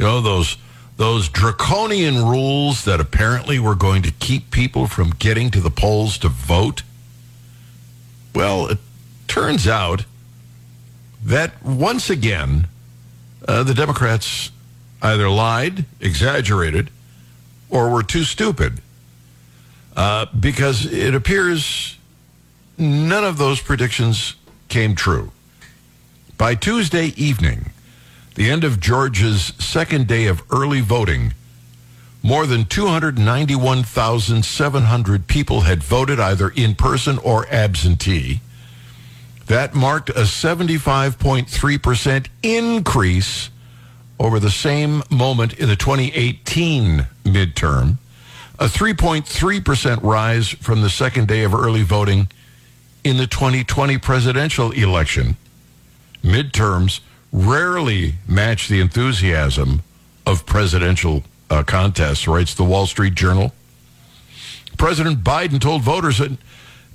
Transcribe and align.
You 0.00 0.06
know, 0.06 0.22
those 0.22 0.56
those 0.96 1.28
draconian 1.28 2.24
rules 2.24 2.86
that 2.86 3.00
apparently 3.00 3.58
were 3.58 3.74
going 3.74 4.00
to 4.02 4.10
keep 4.10 4.50
people 4.50 4.86
from 4.86 5.10
getting 5.10 5.50
to 5.50 5.60
the 5.60 5.70
polls 5.70 6.16
to 6.18 6.28
vote. 6.28 6.82
Well, 8.34 8.66
it 8.68 8.78
turns 9.28 9.68
out 9.68 10.06
that 11.22 11.62
once 11.62 12.08
again, 12.08 12.66
uh, 13.46 13.62
the 13.62 13.74
Democrats 13.74 14.50
either 15.02 15.28
lied, 15.28 15.84
exaggerated, 16.00 16.90
or 17.68 17.90
were 17.90 18.02
too 18.02 18.24
stupid. 18.24 18.80
Uh, 19.94 20.24
because 20.38 20.86
it 20.86 21.14
appears 21.14 21.98
none 22.78 23.24
of 23.24 23.36
those 23.36 23.60
predictions 23.60 24.34
came 24.68 24.94
true. 24.94 25.30
By 26.38 26.54
Tuesday 26.54 27.12
evening, 27.16 27.70
the 28.40 28.50
end 28.50 28.64
of 28.64 28.80
Georgia's 28.80 29.52
second 29.58 30.08
day 30.08 30.26
of 30.26 30.42
early 30.50 30.80
voting, 30.80 31.34
more 32.22 32.46
than 32.46 32.64
291,700 32.64 35.26
people 35.26 35.60
had 35.60 35.82
voted 35.82 36.18
either 36.18 36.48
in 36.48 36.74
person 36.74 37.18
or 37.18 37.46
absentee. 37.50 38.40
That 39.44 39.74
marked 39.74 40.08
a 40.08 40.22
75.3% 40.22 42.26
increase 42.42 43.50
over 44.18 44.40
the 44.40 44.50
same 44.50 45.02
moment 45.10 45.52
in 45.58 45.68
the 45.68 45.76
2018 45.76 47.06
midterm, 47.24 47.98
a 48.58 48.68
3.3% 48.68 50.02
rise 50.02 50.48
from 50.48 50.80
the 50.80 50.88
second 50.88 51.28
day 51.28 51.42
of 51.42 51.54
early 51.54 51.82
voting 51.82 52.28
in 53.04 53.18
the 53.18 53.26
2020 53.26 53.98
presidential 53.98 54.70
election. 54.70 55.36
Midterms 56.22 57.00
rarely 57.32 58.14
match 58.26 58.68
the 58.68 58.80
enthusiasm 58.80 59.82
of 60.26 60.46
presidential 60.46 61.22
uh, 61.48 61.62
contests, 61.62 62.28
writes 62.28 62.54
the 62.54 62.64
Wall 62.64 62.86
Street 62.86 63.14
Journal. 63.14 63.52
President 64.76 65.22
Biden 65.22 65.60
told 65.60 65.82
voters 65.82 66.20
in, 66.20 66.38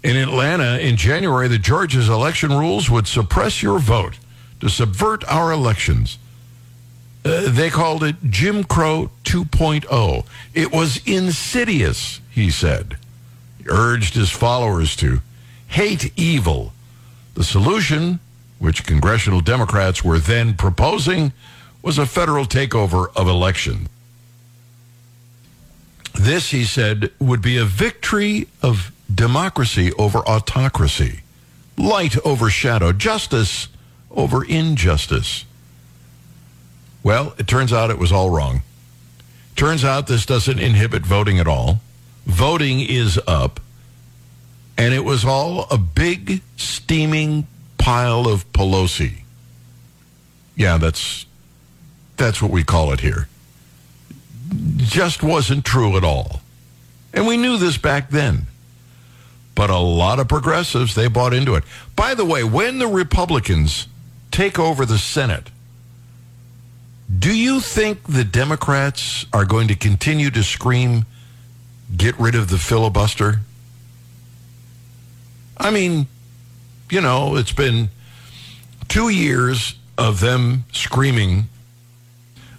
in 0.03 0.15
Atlanta 0.15 0.79
in 0.79 0.97
January 0.97 1.47
that 1.47 1.61
Georgia's 1.61 2.09
election 2.09 2.51
rules 2.51 2.89
would 2.89 3.07
suppress 3.07 3.61
your 3.61 3.79
vote 3.79 4.17
to 4.61 4.69
subvert 4.69 5.23
our 5.25 5.51
elections. 5.51 6.17
Uh, 7.23 7.49
they 7.49 7.69
called 7.69 8.03
it 8.03 8.15
Jim 8.29 8.63
Crow 8.63 9.09
2.0. 9.23 10.25
It 10.53 10.71
was 10.71 11.01
insidious, 11.05 12.21
he 12.29 12.49
said. 12.49 12.97
He 13.57 13.65
urged 13.67 14.13
his 14.13 14.29
followers 14.29 14.95
to 14.97 15.21
hate 15.67 16.11
evil. 16.17 16.71
The 17.33 17.43
solution 17.43 18.19
which 18.65 18.83
congressional 18.83 19.41
Democrats 19.41 20.03
were 20.03 20.17
then 20.17 20.55
proposing, 20.55 21.31
was 21.83 21.99
a 21.99 22.05
federal 22.07 22.45
takeover 22.45 23.15
of 23.15 23.27
election. 23.27 23.87
This, 26.15 26.49
he 26.49 26.63
said, 26.63 27.11
would 27.19 27.43
be 27.43 27.57
a 27.57 27.65
victory 27.65 28.47
of 28.63 28.91
democracy 29.13 29.93
over 29.93 30.19
autocracy, 30.27 31.21
light 31.77 32.17
over 32.25 32.49
shadow, 32.49 32.91
justice 32.91 33.67
over 34.09 34.43
injustice. 34.43 35.45
Well, 37.03 37.35
it 37.37 37.47
turns 37.47 37.71
out 37.71 37.91
it 37.91 37.99
was 37.99 38.11
all 38.11 38.31
wrong. 38.31 38.63
Turns 39.55 39.85
out 39.85 40.07
this 40.07 40.25
doesn't 40.25 40.57
inhibit 40.57 41.05
voting 41.05 41.37
at 41.37 41.47
all. 41.47 41.81
Voting 42.25 42.79
is 42.79 43.19
up. 43.27 43.59
And 44.75 44.91
it 44.91 45.05
was 45.05 45.23
all 45.23 45.67
a 45.69 45.77
big, 45.77 46.41
steaming 46.57 47.45
pile 47.85 48.27
of 48.27 48.51
Pelosi. 48.51 49.17
Yeah, 50.55 50.79
that's 50.79 51.27
that's 52.17 52.41
what 52.41 52.49
we 52.49 52.63
call 52.63 52.91
it 52.91 53.01
here. 53.01 53.27
Just 54.77 55.21
wasn't 55.21 55.63
true 55.63 55.95
at 55.95 56.03
all. 56.03 56.41
And 57.13 57.27
we 57.27 57.37
knew 57.37 57.57
this 57.57 57.77
back 57.77 58.09
then. 58.09 58.47
But 59.53 59.69
a 59.69 59.77
lot 59.77 60.19
of 60.19 60.27
progressives, 60.27 60.95
they 60.95 61.07
bought 61.07 61.31
into 61.31 61.53
it. 61.53 61.63
By 61.95 62.15
the 62.15 62.25
way, 62.25 62.43
when 62.43 62.79
the 62.79 62.87
Republicans 62.87 63.87
take 64.31 64.57
over 64.57 64.83
the 64.87 64.97
Senate, 64.97 65.51
do 67.19 67.37
you 67.37 67.59
think 67.59 68.01
the 68.07 68.23
Democrats 68.23 69.27
are 69.31 69.45
going 69.45 69.67
to 69.67 69.75
continue 69.75 70.31
to 70.31 70.41
scream, 70.41 71.05
get 71.95 72.19
rid 72.19 72.33
of 72.33 72.49
the 72.49 72.57
filibuster? 72.57 73.41
I 75.55 75.69
mean, 75.69 76.07
you 76.89 77.01
know, 77.01 77.35
it's 77.35 77.51
been 77.51 77.89
two 78.87 79.09
years 79.09 79.75
of 79.97 80.19
them 80.19 80.65
screaming 80.71 81.45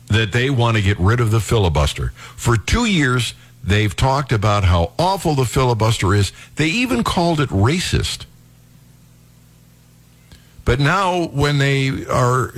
that 0.09 0.33
they 0.33 0.51
want 0.51 0.77
to 0.77 0.83
get 0.83 0.99
rid 0.99 1.21
of 1.21 1.31
the 1.31 1.41
filibuster. 1.41 2.11
For 2.37 2.57
two 2.57 2.85
years, 2.85 3.35
they've 3.63 3.95
talked 3.95 4.33
about 4.33 4.65
how 4.65 4.93
awful 4.99 5.35
the 5.35 5.45
filibuster 5.45 6.15
is. 6.15 6.33
They 6.57 6.69
even 6.69 7.03
called 7.03 7.41
it 7.41 7.49
racist. 7.51 8.25
But 10.65 10.81
now, 10.81 11.27
when 11.27 11.59
they 11.59 12.05
are 12.07 12.53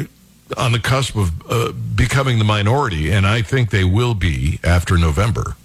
on 0.56 0.72
the 0.72 0.78
cusp 0.78 1.16
of 1.16 1.50
uh, 1.50 1.72
becoming 1.72 2.38
the 2.38 2.44
minority, 2.44 3.10
and 3.10 3.26
I 3.26 3.42
think 3.42 3.70
they 3.70 3.84
will 3.84 4.14
be 4.14 4.60
after 4.64 4.96
November, 4.96 5.56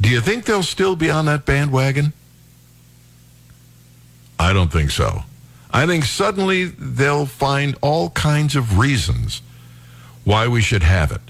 do 0.00 0.08
you 0.08 0.20
think 0.20 0.44
they'll 0.44 0.64
still 0.64 0.96
be 0.96 1.10
on 1.10 1.26
that 1.26 1.46
bandwagon? 1.46 2.12
I 4.38 4.52
don't 4.52 4.72
think 4.72 4.90
so. 4.90 5.22
I 5.70 5.86
think 5.86 6.04
suddenly 6.04 6.66
they'll 6.66 7.26
find 7.26 7.76
all 7.80 8.10
kinds 8.10 8.54
of 8.56 8.78
reasons 8.78 9.42
why 10.24 10.48
we 10.48 10.60
should 10.60 10.82
have 10.82 11.12
it. 11.12 11.20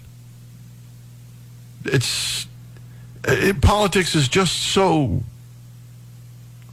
It's 1.86 2.46
it, 3.26 3.60
politics 3.60 4.14
is 4.14 4.28
just 4.28 4.54
so. 4.54 5.22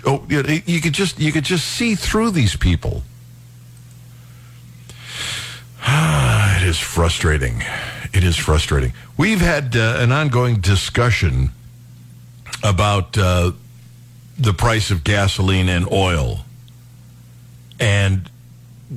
Oh, 0.05 0.25
you, 0.29 0.61
you 0.65 0.81
could 0.81 0.93
just 0.93 1.19
you 1.19 1.31
could 1.31 1.43
just 1.43 1.65
see 1.65 1.95
through 1.95 2.31
these 2.31 2.55
people. 2.55 3.03
it 5.87 6.63
is 6.63 6.77
frustrating. 6.77 7.63
It 8.13 8.23
is 8.23 8.35
frustrating. 8.35 8.93
We've 9.17 9.41
had 9.41 9.75
uh, 9.75 9.97
an 9.99 10.11
ongoing 10.11 10.59
discussion 10.59 11.51
about 12.63 13.17
uh, 13.17 13.51
the 14.37 14.53
price 14.53 14.91
of 14.91 15.03
gasoline 15.03 15.69
and 15.69 15.91
oil. 15.91 16.45
And 17.79 18.29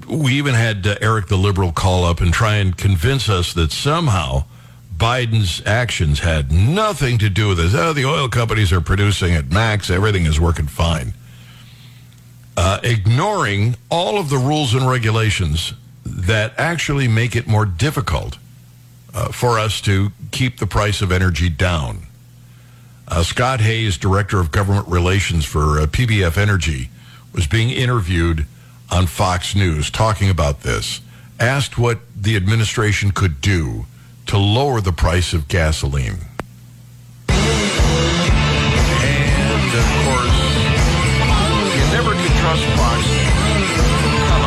we 0.08 0.34
even 0.34 0.54
had 0.54 0.86
uh, 0.86 0.96
Eric 1.00 1.28
the 1.28 1.36
liberal 1.36 1.72
call 1.72 2.04
up 2.04 2.20
and 2.20 2.32
try 2.32 2.56
and 2.56 2.76
convince 2.76 3.28
us 3.28 3.52
that 3.54 3.72
somehow 3.72 4.44
Biden's 4.96 5.64
actions 5.66 6.20
had 6.20 6.52
nothing 6.52 7.18
to 7.18 7.28
do 7.28 7.48
with 7.48 7.58
this. 7.58 7.74
Oh, 7.74 7.92
the 7.92 8.04
oil 8.04 8.28
companies 8.28 8.72
are 8.72 8.80
producing 8.80 9.34
at 9.34 9.50
max, 9.50 9.90
everything 9.90 10.24
is 10.24 10.40
working 10.40 10.66
fine. 10.66 11.14
Uh, 12.56 12.78
ignoring 12.82 13.74
all 13.90 14.18
of 14.18 14.30
the 14.30 14.38
rules 14.38 14.74
and 14.74 14.88
regulations 14.88 15.74
that 16.04 16.52
actually 16.58 17.08
make 17.08 17.34
it 17.34 17.46
more 17.46 17.66
difficult 17.66 18.38
uh, 19.12 19.28
for 19.32 19.58
us 19.58 19.80
to 19.80 20.12
keep 20.30 20.58
the 20.58 20.66
price 20.66 21.02
of 21.02 21.10
energy 21.10 21.48
down. 21.48 22.06
Uh, 23.14 23.22
Scott 23.22 23.60
Hayes, 23.60 23.96
Director 23.96 24.40
of 24.40 24.50
Government 24.50 24.88
Relations 24.88 25.44
for 25.44 25.78
uh, 25.78 25.86
PBF 25.86 26.36
Energy, 26.36 26.90
was 27.32 27.46
being 27.46 27.70
interviewed 27.70 28.44
on 28.90 29.06
Fox 29.06 29.54
News 29.54 29.88
talking 29.88 30.28
about 30.28 30.62
this. 30.62 31.00
Asked 31.38 31.78
what 31.78 32.00
the 32.20 32.34
administration 32.34 33.12
could 33.12 33.40
do 33.40 33.86
to 34.26 34.36
lower 34.36 34.80
the 34.80 34.90
price 34.90 35.32
of 35.32 35.46
gasoline. 35.46 36.18
And 37.28 37.38
of 39.78 39.86
course, 40.02 40.34
you 41.70 41.86
never 41.94 42.14
can 42.14 42.34
trust 42.40 42.64
Fox. 42.74 43.06
Come 44.26 44.42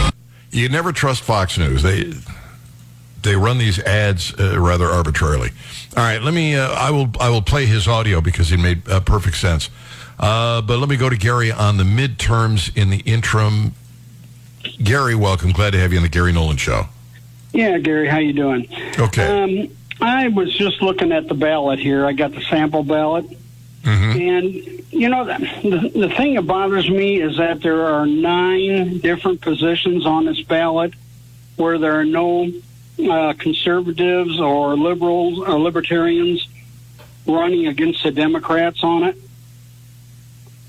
on. 0.00 0.12
You 0.50 0.70
never 0.70 0.92
trust 0.92 1.20
Fox 1.20 1.58
News. 1.58 1.82
They 1.82 2.14
they 3.24 3.34
run 3.34 3.58
these 3.58 3.78
ads 3.80 4.32
uh, 4.38 4.58
rather 4.60 4.86
arbitrarily. 4.86 5.50
All 5.96 6.04
right, 6.04 6.22
let 6.22 6.32
me. 6.34 6.54
Uh, 6.56 6.68
I 6.70 6.90
will. 6.90 7.08
I 7.18 7.30
will 7.30 7.42
play 7.42 7.66
his 7.66 7.88
audio 7.88 8.20
because 8.20 8.52
it 8.52 8.58
made 8.58 8.88
uh, 8.88 9.00
perfect 9.00 9.36
sense. 9.36 9.70
Uh, 10.20 10.62
but 10.62 10.78
let 10.78 10.88
me 10.88 10.96
go 10.96 11.08
to 11.10 11.16
Gary 11.16 11.50
on 11.50 11.76
the 11.76 11.84
midterms 11.84 12.74
in 12.76 12.90
the 12.90 12.98
interim. 13.00 13.72
Gary, 14.82 15.14
welcome. 15.14 15.50
Glad 15.52 15.72
to 15.72 15.78
have 15.80 15.90
you 15.92 15.98
on 15.98 16.02
the 16.04 16.08
Gary 16.08 16.32
Nolan 16.32 16.56
Show. 16.56 16.84
Yeah, 17.52 17.78
Gary, 17.78 18.08
how 18.08 18.18
you 18.18 18.32
doing? 18.32 18.68
Okay. 18.98 19.26
Um, 19.26 19.68
I 20.00 20.28
was 20.28 20.54
just 20.54 20.82
looking 20.82 21.12
at 21.12 21.28
the 21.28 21.34
ballot 21.34 21.78
here. 21.78 22.04
I 22.06 22.12
got 22.12 22.32
the 22.32 22.40
sample 22.42 22.82
ballot, 22.82 23.26
Mhm. 23.84 24.20
and 24.38 24.54
you 24.92 25.08
know 25.08 25.24
the 25.24 25.90
the 25.94 26.08
thing 26.16 26.34
that 26.34 26.42
bothers 26.46 26.88
me 26.90 27.20
is 27.20 27.36
that 27.38 27.60
there 27.62 27.86
are 27.86 28.06
nine 28.06 28.98
different 28.98 29.40
positions 29.40 30.04
on 30.06 30.24
this 30.26 30.40
ballot 30.42 30.94
where 31.56 31.78
there 31.78 31.98
are 31.98 32.04
no 32.04 32.50
uh, 32.98 33.34
conservatives 33.34 34.40
or 34.40 34.76
liberals 34.76 35.40
or 35.40 35.58
libertarians 35.58 36.46
running 37.26 37.66
against 37.66 38.02
the 38.02 38.10
Democrats 38.10 38.82
on 38.82 39.04
it. 39.04 39.16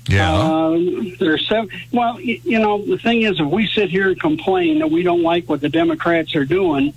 Yeah. 0.08 0.32
Um, 0.32 1.16
there's 1.18 1.46
seven. 1.48 1.68
Well, 1.92 2.20
you 2.20 2.58
know, 2.58 2.84
the 2.84 2.98
thing 2.98 3.22
is, 3.22 3.40
if 3.40 3.46
we 3.46 3.66
sit 3.66 3.90
here 3.90 4.08
and 4.08 4.20
complain 4.20 4.78
that 4.78 4.90
we 4.90 5.02
don't 5.02 5.22
like 5.22 5.48
what 5.48 5.60
the 5.60 5.68
Democrats 5.68 6.36
are 6.36 6.44
doing, 6.44 6.94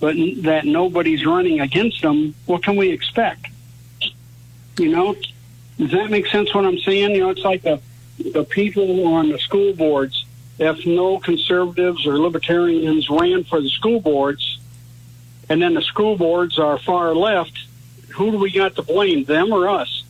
but 0.00 0.14
that 0.42 0.64
nobody's 0.64 1.26
running 1.26 1.60
against 1.60 2.02
them, 2.02 2.34
what 2.46 2.62
can 2.62 2.76
we 2.76 2.90
expect? 2.90 3.46
You 4.78 4.88
know, 4.88 5.16
does 5.78 5.90
that 5.90 6.10
make 6.10 6.26
sense? 6.28 6.54
What 6.54 6.64
I'm 6.64 6.78
saying? 6.78 7.12
You 7.12 7.20
know, 7.22 7.30
it's 7.30 7.44
like 7.44 7.62
the 7.62 7.80
the 8.32 8.44
people 8.44 9.06
on 9.06 9.30
the 9.30 9.38
school 9.38 9.72
boards. 9.72 10.24
If 10.56 10.86
no 10.86 11.18
conservatives 11.18 12.06
or 12.06 12.18
libertarians 12.18 13.10
ran 13.10 13.42
for 13.42 13.60
the 13.60 13.68
school 13.68 13.98
boards, 13.98 14.60
and 15.48 15.60
then 15.60 15.74
the 15.74 15.82
school 15.82 16.16
boards 16.16 16.58
are 16.58 16.78
far 16.78 17.14
left, 17.14 17.58
who 18.10 18.30
do 18.30 18.38
we 18.38 18.50
got 18.50 18.74
to 18.76 18.82
blame? 18.82 19.24
Them 19.24 19.52
or 19.52 19.68
us? 19.68 20.02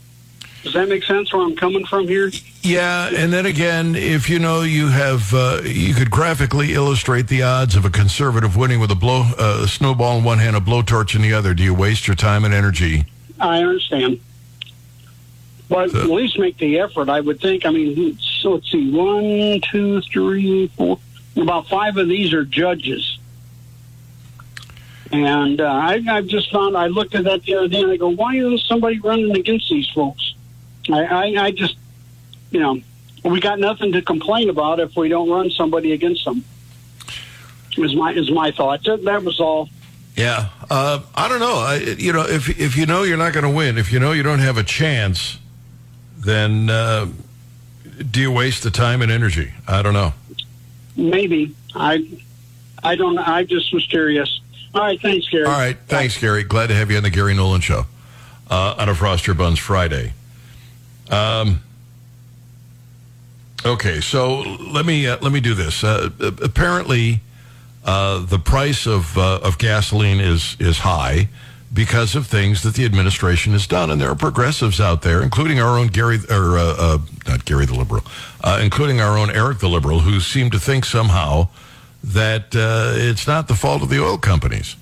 Does 0.62 0.72
that 0.72 0.88
make 0.88 1.04
sense 1.04 1.32
where 1.32 1.42
I'm 1.42 1.56
coming 1.56 1.84
from 1.84 2.08
here? 2.08 2.30
Yeah, 2.62 3.10
and 3.14 3.30
then 3.30 3.44
again, 3.44 3.94
if 3.94 4.30
you 4.30 4.38
know 4.38 4.62
you 4.62 4.88
have, 4.88 5.34
uh, 5.34 5.60
you 5.62 5.92
could 5.92 6.10
graphically 6.10 6.72
illustrate 6.72 7.28
the 7.28 7.42
odds 7.42 7.76
of 7.76 7.84
a 7.84 7.90
conservative 7.90 8.56
winning 8.56 8.80
with 8.80 8.90
a 8.90 8.94
blow, 8.94 9.24
uh, 9.38 9.60
a 9.64 9.68
snowball 9.68 10.16
in 10.18 10.24
one 10.24 10.38
hand, 10.38 10.56
a 10.56 10.60
blowtorch 10.60 11.14
in 11.14 11.20
the 11.20 11.34
other. 11.34 11.52
Do 11.52 11.62
you 11.62 11.74
waste 11.74 12.06
your 12.06 12.16
time 12.16 12.46
and 12.46 12.54
energy? 12.54 13.04
I 13.38 13.58
understand. 13.58 14.20
But 15.68 15.90
So- 15.90 16.00
at 16.00 16.08
least 16.10 16.38
make 16.38 16.56
the 16.56 16.78
effort, 16.78 17.10
I 17.10 17.20
would 17.20 17.40
think. 17.40 17.66
I 17.66 17.70
mean, 17.70 18.18
so 18.20 18.54
let's 18.54 18.70
see, 18.70 18.90
one, 18.90 19.60
two, 19.70 20.00
three, 20.02 20.68
four. 20.76 20.98
About 21.36 21.68
five 21.68 21.96
of 21.98 22.08
these 22.08 22.32
are 22.32 22.44
judges. 22.44 23.18
And 25.14 25.60
uh, 25.60 25.64
I, 25.64 26.02
I've 26.08 26.26
just 26.26 26.50
found, 26.50 26.76
I 26.76 26.88
looked 26.88 27.14
at 27.14 27.22
that 27.22 27.44
the 27.44 27.54
other 27.54 27.68
day 27.68 27.82
and 27.82 27.92
I 27.92 27.96
go, 27.96 28.08
why 28.08 28.34
isn't 28.34 28.62
somebody 28.62 28.98
running 28.98 29.36
against 29.36 29.70
these 29.70 29.88
folks? 29.90 30.34
I, 30.90 31.04
I, 31.04 31.44
I 31.44 31.50
just, 31.52 31.76
you 32.50 32.58
know, 32.58 32.80
we 33.24 33.38
got 33.38 33.60
nothing 33.60 33.92
to 33.92 34.02
complain 34.02 34.50
about 34.50 34.80
if 34.80 34.96
we 34.96 35.08
don't 35.08 35.30
run 35.30 35.50
somebody 35.50 35.92
against 35.92 36.24
them. 36.24 36.44
Is 37.76 37.94
my 37.94 38.12
is 38.12 38.30
my 38.30 38.50
thought. 38.50 38.84
That, 38.84 39.04
that 39.04 39.24
was 39.24 39.40
all. 39.40 39.68
Yeah, 40.16 40.48
uh, 40.70 41.00
I 41.14 41.28
don't 41.28 41.40
know. 41.40 41.54
I, 41.58 41.76
you 41.98 42.12
know, 42.12 42.22
if 42.22 42.48
if 42.60 42.76
you 42.76 42.86
know 42.86 43.02
you're 43.02 43.16
not 43.16 43.32
going 43.32 43.44
to 43.44 43.50
win, 43.50 43.78
if 43.78 43.92
you 43.92 43.98
know 43.98 44.12
you 44.12 44.22
don't 44.22 44.38
have 44.38 44.58
a 44.58 44.62
chance, 44.62 45.38
then 46.18 46.70
uh, 46.70 47.08
do 48.10 48.20
you 48.20 48.30
waste 48.30 48.62
the 48.62 48.70
time 48.70 49.02
and 49.02 49.10
energy? 49.10 49.52
I 49.66 49.82
don't 49.82 49.94
know. 49.94 50.12
Maybe 50.96 51.54
I, 51.74 52.06
I 52.82 52.94
don't. 52.94 53.18
I 53.18 53.42
just 53.42 53.74
was 53.74 53.84
curious. 53.86 54.40
All 54.74 54.80
right, 54.80 55.00
thanks, 55.00 55.28
Gary. 55.28 55.44
All 55.44 55.52
right, 55.52 55.76
thanks, 55.86 56.18
Gary. 56.18 56.42
Glad 56.42 56.66
to 56.66 56.74
have 56.74 56.90
you 56.90 56.96
on 56.96 57.04
the 57.04 57.10
Gary 57.10 57.32
Nolan 57.32 57.60
Show 57.60 57.84
uh, 58.50 58.74
on 58.76 58.88
a 58.88 58.94
Frost 58.94 59.24
Your 59.26 59.34
Buns 59.34 59.58
Friday. 59.58 60.12
Um, 61.08 61.60
okay, 63.64 64.00
so 64.00 64.40
let 64.40 64.84
me 64.84 65.06
uh, 65.06 65.18
let 65.22 65.30
me 65.30 65.40
do 65.40 65.54
this. 65.54 65.84
Uh, 65.84 66.10
apparently, 66.42 67.20
uh, 67.84 68.26
the 68.26 68.38
price 68.40 68.86
of 68.88 69.16
uh, 69.16 69.38
of 69.44 69.58
gasoline 69.58 70.18
is 70.18 70.56
is 70.58 70.78
high 70.78 71.28
because 71.72 72.16
of 72.16 72.26
things 72.26 72.64
that 72.64 72.74
the 72.74 72.84
administration 72.84 73.52
has 73.52 73.68
done, 73.68 73.92
and 73.92 74.00
there 74.00 74.10
are 74.10 74.16
progressives 74.16 74.80
out 74.80 75.02
there, 75.02 75.22
including 75.22 75.60
our 75.60 75.78
own 75.78 75.86
Gary 75.86 76.18
or 76.28 76.58
uh, 76.58 76.98
not 77.28 77.44
Gary 77.44 77.66
the 77.66 77.74
liberal, 77.74 78.02
including 78.60 79.00
our 79.00 79.16
own 79.16 79.30
Eric 79.30 79.60
the 79.60 79.68
liberal, 79.68 80.00
who 80.00 80.18
seem 80.18 80.50
to 80.50 80.58
think 80.58 80.84
somehow 80.84 81.48
that 82.04 82.54
uh, 82.54 82.92
it's 82.96 83.26
not 83.26 83.48
the 83.48 83.54
fault 83.54 83.82
of 83.82 83.88
the 83.88 84.02
oil 84.02 84.18
companies. 84.18 84.76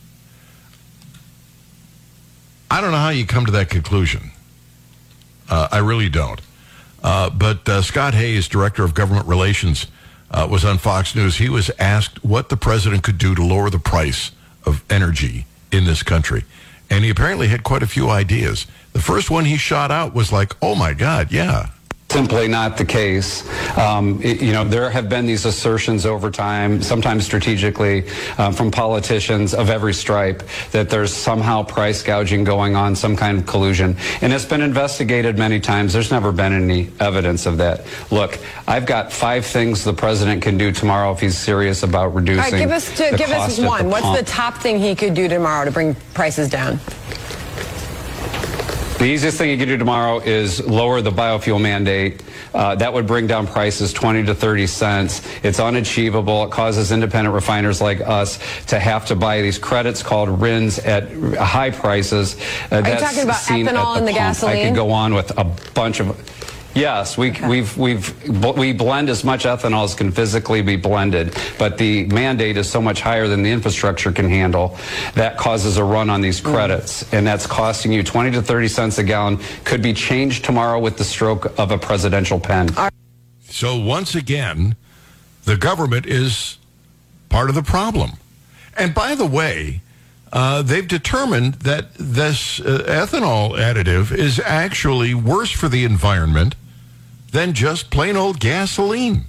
I 2.69 2.81
don't 2.81 2.91
know 2.91 2.99
how 2.99 3.11
you 3.11 3.27
come 3.27 3.47
to 3.47 3.53
that 3.53 3.71
conclusion. 3.71 4.33
Uh, 5.49 5.69
I 5.71 5.79
really 5.79 6.09
don't. 6.09 6.41
Uh, 7.03 7.31
but 7.31 7.69
uh, 7.69 7.83
Scott 7.83 8.15
Hayes, 8.15 8.49
director 8.49 8.83
of 8.83 8.95
government 8.95 9.27
relations, 9.27 9.87
uh, 10.31 10.49
was 10.51 10.65
on 10.65 10.79
Fox 10.79 11.15
News. 11.15 11.37
He 11.37 11.49
was 11.49 11.71
asked 11.79 12.25
what 12.25 12.49
the 12.49 12.57
president 12.57 13.05
could 13.05 13.19
do 13.19 13.35
to 13.35 13.45
lower 13.45 13.71
the 13.71 13.79
price 13.79 14.33
of 14.65 14.83
energy 14.91 15.47
in 15.71 15.85
this 15.85 16.03
country. 16.03 16.45
And 16.91 17.05
he 17.05 17.11
apparently 17.11 17.49
had 17.49 17.63
quite 17.63 17.83
a 17.83 17.87
few 17.87 18.09
ideas. 18.09 18.67
The 18.93 19.01
first 19.01 19.31
one 19.31 19.45
he 19.45 19.57
shot 19.57 19.91
out 19.91 20.13
was 20.13 20.33
like, 20.33 20.57
oh 20.61 20.75
my 20.75 20.93
God, 20.93 21.31
yeah. 21.31 21.69
Simply 22.13 22.47
not 22.47 22.77
the 22.77 22.85
case. 22.85 23.43
Um, 23.79 24.21
it- 24.23 24.43
you 24.43 24.53
know, 24.53 24.65
there 24.65 24.91
have 24.91 25.09
been 25.09 25.25
these 25.25 25.47
assertions 25.47 26.05
over 26.05 26.31
time, 26.31 26.83
sometimes 26.83 27.25
strategically, 27.25 28.05
uh, 28.37 28.51
from 28.53 28.71
politicians 28.71 29.55
of 29.55 29.71
every 29.71 29.95
stripe, 29.95 30.43
that 30.73 30.91
there's 30.91 31.11
somehow 31.11 31.63
price 31.63 32.03
gouging 32.03 32.45
going 32.45 32.77
on, 32.77 32.95
some 32.95 33.17
kind 33.17 33.39
of 33.39 33.47
collusion. 33.47 33.97
And 34.21 34.31
it's 34.31 34.45
been 34.45 34.61
investigated 34.61 35.39
many 35.39 35.59
times. 35.59 35.95
There's 35.95 36.11
never 36.11 36.33
been 36.33 36.53
any 36.53 36.91
evidence 37.01 37.47
of 37.47 37.57
that. 37.57 37.87
Look, 38.11 38.39
I've 38.69 38.85
got 38.85 39.11
five 39.11 39.47
things 39.47 39.83
the 39.83 39.95
president 39.95 40.43
can 40.43 40.59
do 40.59 40.71
tomorrow 40.71 41.13
if 41.13 41.21
he's 41.21 41.39
serious 41.39 41.83
about 41.83 42.15
reducing 42.15 42.45
All 42.45 42.51
right, 42.51 42.59
give 42.59 42.73
us 42.73 42.91
to, 42.97 43.09
the 43.11 43.17
give 43.17 43.31
us 43.31 43.59
one. 43.59 43.85
the 43.85 43.89
What's 43.89 44.19
the 44.19 44.25
top 44.31 44.59
thing 44.59 44.79
he 44.79 44.95
could 44.95 45.15
do 45.15 45.29
tomorrow 45.29 45.65
to 45.65 45.71
bring 45.71 45.95
prices 46.13 46.51
down? 46.51 46.79
The 49.03 49.09
easiest 49.09 49.37
thing 49.37 49.51
you 49.51 49.59
can 49.59 49.67
do 49.67 49.77
tomorrow 49.77 50.21
is 50.21 50.65
lower 50.65 51.01
the 51.01 51.11
biofuel 51.11 51.61
mandate. 51.61 52.23
Uh, 52.55 52.77
that 52.77 52.93
would 52.93 53.05
bring 53.05 53.27
down 53.27 53.49
prices 53.49 53.93
20 53.93 54.27
to 54.27 54.33
30 54.33 54.69
cents. 54.69 55.29
It's 55.43 55.59
unachievable. 55.59 56.45
It 56.45 56.53
causes 56.53 56.93
independent 56.93 57.35
refiners 57.35 57.81
like 57.81 58.01
us 58.01 58.39
to 58.67 58.79
have 58.79 59.05
to 59.07 59.17
buy 59.17 59.43
these 59.43 59.59
credits 59.59 60.05
called 60.05 60.41
RINs 60.41 60.79
at 60.79 61.11
high 61.37 61.71
prices. 61.71 62.37
Uh, 62.71 62.77
you 62.77 62.83
that's 62.83 63.03
talking 63.03 63.25
about 63.25 63.41
ethanol 63.41 63.99
in 63.99 64.05
the 64.05 64.13
pump. 64.13 64.45
I 64.45 64.63
could 64.63 64.77
go 64.77 64.93
on 64.93 65.15
with 65.15 65.37
a 65.37 65.43
bunch 65.75 65.99
of. 65.99 66.32
Yes, 66.75 67.19
we, 67.19 67.33
we've 67.47 67.77
we've 67.77 68.29
we 68.57 68.73
blend 68.73 69.11
as 69.11 69.25
much 69.25 69.45
ethanol 69.45 69.85
as 69.85 69.95
can 69.95 70.11
physically 70.11 70.63
be 70.63 70.77
blended, 70.77 71.37
but 71.59 71.77
the 71.77 72.07
mandate 72.07 72.57
is 72.57 72.69
so 72.69 72.81
much 72.81 73.01
higher 73.01 73.29
than 73.29 73.43
the 73.43 73.51
infrastructure 73.51 74.11
can 74.11 74.29
handle. 74.29 74.77
That 75.15 75.37
causes 75.37 75.77
a 75.77 75.85
run 75.85 76.09
on 76.09 76.21
these 76.23 76.41
Mm. 76.41 76.53
credits, 76.55 77.13
and 77.13 77.27
that's 77.27 77.47
costing 77.47 77.93
you 77.93 78.03
20 78.03 78.31
to 78.33 78.43
30 78.43 78.69
cents 78.69 78.99
a 78.99 79.03
gallon. 79.05 79.39
Could 79.65 79.83
be 79.83 79.93
changed 79.93 80.45
tomorrow 80.45 80.79
with 80.79 80.97
the 80.97 81.05
stroke 81.05 81.59
of 81.59 81.71
a 81.73 81.79
presidential 81.79 82.41
pen. 82.41 82.71
So 83.49 83.77
once 83.77 84.15
again, 84.15 84.75
the 85.45 85.57
government 85.59 86.07
is 86.07 86.57
part 87.29 87.51
of 87.51 87.55
the 87.55 87.63
problem. 87.63 88.13
And 88.79 88.95
by 88.95 89.15
the 89.15 89.27
way, 89.27 89.83
uh, 90.33 90.63
they've 90.63 90.89
determined 90.89 91.55
that 91.57 91.93
this 91.97 92.61
uh, 92.61 92.85
ethanol 92.89 93.59
additive 93.59 94.11
is 94.11 94.41
actually 94.41 95.13
worse 95.13 95.51
for 95.51 95.69
the 95.69 95.85
environment 95.85 96.55
than 97.33 97.55
just 97.55 97.91
plain 97.91 98.17
old 98.17 98.39
gasoline. 98.39 99.25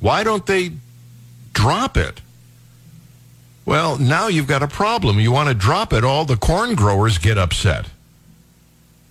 Why 0.00 0.24
don't 0.24 0.46
they 0.46 0.72
drop 1.52 1.96
it? 1.96 2.20
Well, 3.64 3.98
now 3.98 4.28
you've 4.28 4.46
got 4.46 4.62
a 4.62 4.68
problem. 4.68 5.20
You 5.20 5.30
want 5.30 5.50
to 5.50 5.54
drop 5.54 5.92
it, 5.92 6.02
all 6.02 6.24
the 6.24 6.36
corn 6.36 6.74
growers 6.74 7.18
get 7.18 7.36
upset. 7.36 7.86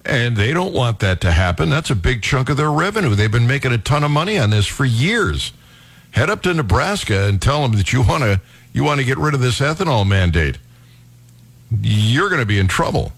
And 0.03 0.35
they 0.35 0.53
don't 0.53 0.73
want 0.73 0.99
that 0.99 1.21
to 1.21 1.31
happen. 1.31 1.69
That's 1.69 1.89
a 1.89 1.95
big 1.95 2.23
chunk 2.23 2.49
of 2.49 2.57
their 2.57 2.71
revenue. 2.71 3.13
They've 3.13 3.31
been 3.31 3.45
making 3.45 3.73
a 3.73 3.77
ton 3.77 4.03
of 4.03 4.09
money 4.09 4.39
on 4.39 4.49
this 4.49 4.65
for 4.65 4.85
years. 4.85 5.51
Head 6.11 6.29
up 6.29 6.41
to 6.43 6.53
Nebraska 6.53 7.27
and 7.27 7.41
tell 7.41 7.61
them 7.61 7.73
that 7.73 7.93
you 7.93 8.01
want 8.01 8.23
to 8.23 8.41
you 8.73 8.83
want 8.83 8.99
to 8.99 9.05
get 9.05 9.17
rid 9.17 9.33
of 9.33 9.41
this 9.41 9.59
ethanol 9.59 10.07
mandate. 10.07 10.57
You're 11.81 12.29
going 12.29 12.41
to 12.41 12.45
be 12.45 12.59
in 12.59 12.67
trouble. 12.67 13.11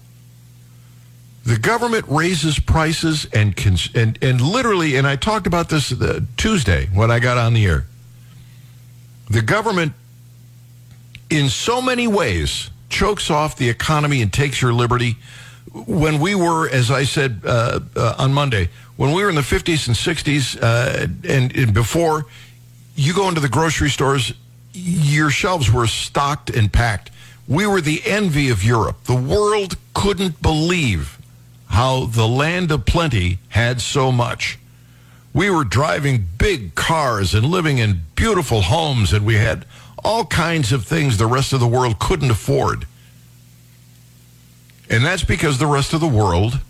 The 1.50 1.58
government 1.58 2.04
raises 2.06 2.60
prices 2.60 3.26
and 3.32 3.56
cons- 3.56 3.90
and 3.92 4.16
and 4.22 4.40
literally 4.40 4.94
and 4.94 5.04
I 5.04 5.16
talked 5.16 5.48
about 5.48 5.68
this 5.68 5.90
uh, 5.90 6.20
Tuesday 6.36 6.88
when 6.94 7.10
I 7.10 7.18
got 7.18 7.38
on 7.38 7.54
the 7.54 7.66
air. 7.66 7.86
The 9.28 9.42
government 9.42 9.94
in 11.28 11.48
so 11.48 11.82
many 11.82 12.06
ways 12.06 12.70
chokes 12.88 13.30
off 13.32 13.56
the 13.56 13.68
economy 13.68 14.22
and 14.22 14.32
takes 14.32 14.62
your 14.62 14.72
liberty 14.72 15.16
when 15.72 16.20
we 16.20 16.36
were, 16.36 16.68
as 16.68 16.88
I 16.92 17.02
said 17.02 17.40
uh, 17.44 17.80
uh, 17.96 18.14
on 18.16 18.32
Monday, 18.32 18.68
when 18.96 19.10
we 19.12 19.24
were 19.24 19.28
in 19.28 19.34
the 19.34 19.40
50s 19.40 19.88
and 19.88 19.96
60s 19.96 20.56
uh, 20.62 21.08
and, 21.28 21.56
and 21.56 21.74
before, 21.74 22.26
you 22.94 23.12
go 23.12 23.28
into 23.28 23.40
the 23.40 23.48
grocery 23.48 23.90
stores, 23.90 24.32
your 24.72 25.30
shelves 25.30 25.68
were 25.68 25.88
stocked 25.88 26.50
and 26.50 26.72
packed. 26.72 27.10
We 27.48 27.66
were 27.66 27.80
the 27.80 28.02
envy 28.04 28.50
of 28.50 28.62
Europe. 28.62 29.02
The 29.04 29.16
world 29.16 29.76
couldn't 29.94 30.40
believe 30.40 31.16
how 31.70 32.06
the 32.06 32.26
land 32.26 32.70
of 32.70 32.84
plenty 32.84 33.38
had 33.50 33.80
so 33.80 34.10
much. 34.10 34.58
We 35.32 35.48
were 35.50 35.64
driving 35.64 36.26
big 36.36 36.74
cars 36.74 37.32
and 37.32 37.46
living 37.46 37.78
in 37.78 38.02
beautiful 38.16 38.62
homes, 38.62 39.12
and 39.12 39.24
we 39.24 39.36
had 39.36 39.64
all 40.04 40.24
kinds 40.24 40.72
of 40.72 40.84
things 40.84 41.16
the 41.16 41.26
rest 41.26 41.52
of 41.52 41.60
the 41.60 41.68
world 41.68 41.98
couldn't 41.98 42.30
afford. 42.30 42.86
And 44.88 45.04
that's 45.04 45.22
because 45.22 45.58
the 45.58 45.66
rest 45.66 45.92
of 45.92 46.00
the 46.00 46.08
world 46.08 46.60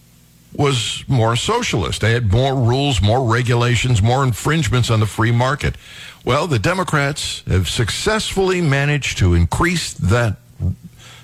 was 0.55 1.05
more 1.09 1.35
socialist. 1.37 2.03
They 2.03 2.13
had 2.13 2.31
more 2.31 2.55
rules, 2.55 3.01
more 3.01 3.33
regulations, 3.33 4.03
more 4.03 4.23
infringements 4.23 4.91
on 4.91 5.01
the 5.01 5.07
free 5.07 5.33
market. 5.33 5.77
Well, 6.25 6.47
the 6.47 6.59
Democrats 6.59 7.43
have 7.47 7.71
successfully 7.71 8.61
managed 8.61 9.17
to 9.19 9.33
increase 9.33 9.95
that 9.95 10.37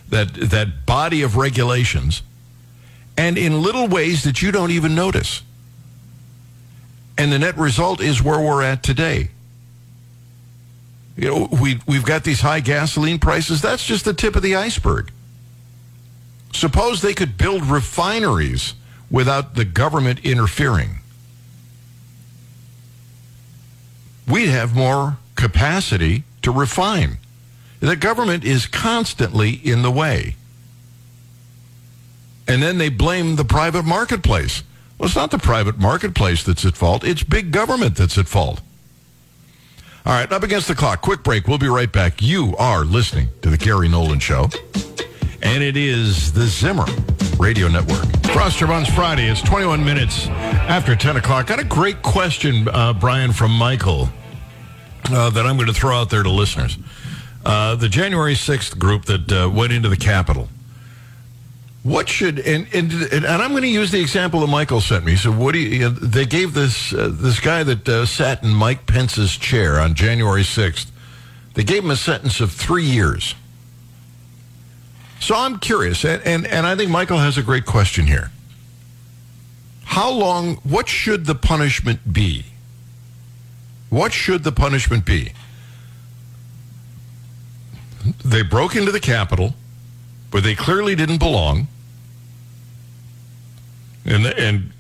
that 0.09 0.33
that 0.35 0.87
body 0.87 1.23
of 1.23 1.37
regulations 1.37 2.23
and 3.17 3.39
in 3.39 3.63
little 3.63 3.89
ways 3.89 4.25
that 4.25 4.43
you 4.43 4.53
don't 4.53 4.71
even 4.71 4.95
notice. 4.95 5.43
And 7.19 7.33
the 7.33 7.39
net 7.39 7.57
result 7.57 8.01
is 8.01 8.23
where 8.23 8.39
we're 8.39 8.63
at 8.63 8.83
today. 8.83 9.31
You 11.17 11.31
know, 11.31 11.49
we 11.61 11.81
we've 11.87 12.05
got 12.05 12.25
these 12.25 12.41
high 12.41 12.61
gasoline 12.61 13.19
prices. 13.19 13.63
That's 13.63 13.85
just 13.85 14.05
the 14.05 14.13
tip 14.13 14.37
of 14.37 14.43
the 14.43 14.55
iceberg. 14.55 15.11
Suppose 16.53 17.01
they 17.01 17.15
could 17.15 17.39
build 17.39 17.65
refineries 17.65 18.75
without 19.11 19.55
the 19.55 19.65
government 19.65 20.21
interfering. 20.25 21.01
We'd 24.29 24.49
have 24.49 24.75
more 24.75 25.19
capacity 25.37 26.25
to 26.43 26.51
refine. 26.51 27.19
The 27.81 27.97
government 27.97 28.45
is 28.45 28.67
constantly 28.67 29.51
in 29.51 29.83
the 29.83 29.91
way. 29.91 30.37
And 32.49 32.63
then 32.63 32.79
they 32.79 32.89
blame 32.89 33.37
the 33.37 33.45
private 33.45 33.85
marketplace. 33.85 34.63
Well, 34.99 35.07
it's 35.07 35.17
not 35.17 35.31
the 35.31 35.39
private 35.39 35.79
marketplace 35.79 36.43
that's 36.45 36.65
at 36.65 36.77
fault. 36.77 37.05
It's 37.05 37.23
big 37.23 37.51
government 37.51 37.97
that's 37.97 38.17
at 38.17 38.29
fault. 38.29 38.61
All 40.07 40.13
right, 40.13 40.31
up 40.31 40.45
against 40.45 40.69
the 40.69 40.75
clock. 40.75 41.01
Quick 41.01 41.25
break. 41.25 41.49
We'll 41.49 41.59
be 41.59 41.69
right 41.69 41.91
back. 41.91 42.23
You 42.23 42.55
are 42.59 42.85
listening 42.85 43.29
to 43.43 43.51
the 43.51 43.57
Gary 43.57 43.89
Nolan 43.89 44.21
Show. 44.21 44.49
And 45.43 45.63
it 45.63 45.77
is 45.77 46.33
the 46.33 46.47
Zimmer 46.47 46.87
Radio 47.39 47.69
Network. 47.69 48.07
Frost 48.33 48.61
Buns 48.61 48.89
Friday. 48.89 49.29
It's 49.29 49.43
21 49.43 49.85
minutes 49.85 50.29
after 50.29 50.95
10 50.95 51.17
o'clock. 51.17 51.49
Got 51.49 51.59
a 51.59 51.65
great 51.65 52.03
question, 52.03 52.69
uh, 52.69 52.93
Brian, 52.93 53.33
from 53.33 53.51
Michael 53.51 54.09
uh, 55.11 55.31
that 55.31 55.45
I'm 55.47 55.57
going 55.57 55.69
to 55.69 55.75
throw 55.75 55.97
out 55.97 56.11
there 56.11 56.23
to 56.23 56.31
listeners. 56.31 56.79
Uh, 57.45 57.75
the 57.75 57.89
January 57.89 58.35
6th 58.35 58.79
group 58.79 59.05
that 59.07 59.33
uh, 59.33 59.51
went 59.51 59.73
into 59.73 59.89
the 59.89 59.97
Capitol. 59.97 60.49
What 61.87 62.09
should 62.09 62.41
and 62.41 62.67
and, 62.75 62.93
and 63.13 63.25
I'm 63.25 63.53
going 63.53 63.63
to 63.63 63.69
use 63.69 63.93
the 63.93 64.01
example 64.01 64.41
that 64.41 64.49
Michael 64.49 64.81
sent 64.81 65.05
me. 65.05 65.15
So 65.15 65.31
what 65.31 65.53
do 65.53 65.61
you? 65.61 65.89
they 65.89 66.27
gave 66.27 66.53
this 66.53 66.93
uh, 66.93 67.11
this 67.13 67.39
guy 67.39 67.63
that 67.63 67.89
uh, 67.89 68.07
sat 68.07 68.43
in 68.43 68.49
Mike 68.51 68.87
Pence's 68.89 69.37
chair 69.37 69.79
on 69.79 69.95
January 69.95 70.43
6th. 70.43 70.91
They 71.55 71.63
gave 71.63 71.85
him 71.85 71.93
a 71.93 71.97
sentence 71.97 72.41
of 72.41 72.51
three 72.51 72.83
years. 72.83 73.37
So 75.21 75.37
I'm 75.37 75.61
curious, 75.61 76.05
and, 76.05 76.21
and, 76.25 76.45
and 76.49 76.67
I 76.67 76.75
think 76.75 76.91
Michael 76.91 77.19
has 77.19 77.39
a 77.39 77.43
great 77.43 77.67
question 77.67 78.09
here. 78.09 78.33
How 79.85 80.11
long, 80.11 80.57
what 80.65 80.89
should 80.89 81.27
the 81.27 81.37
punishment 81.37 82.13
be? 82.13 82.47
What 83.91 84.13
should 84.13 84.43
the 84.43 84.53
punishment 84.53 85.07
be? 85.07 85.33
They 88.25 88.43
broke 88.43 88.75
into 88.75 88.91
the 88.91 89.01
Capitol 89.01 89.55
where 90.33 90.43
they 90.43 90.57
clearly 90.57 90.97
didn't 90.97 91.19
belong 91.19 91.69
and, 94.07 94.27
and 94.27 94.73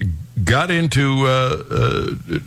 got 0.45 0.71
into 0.71 1.27
uh, 1.27 1.63
uh, 1.71 2.39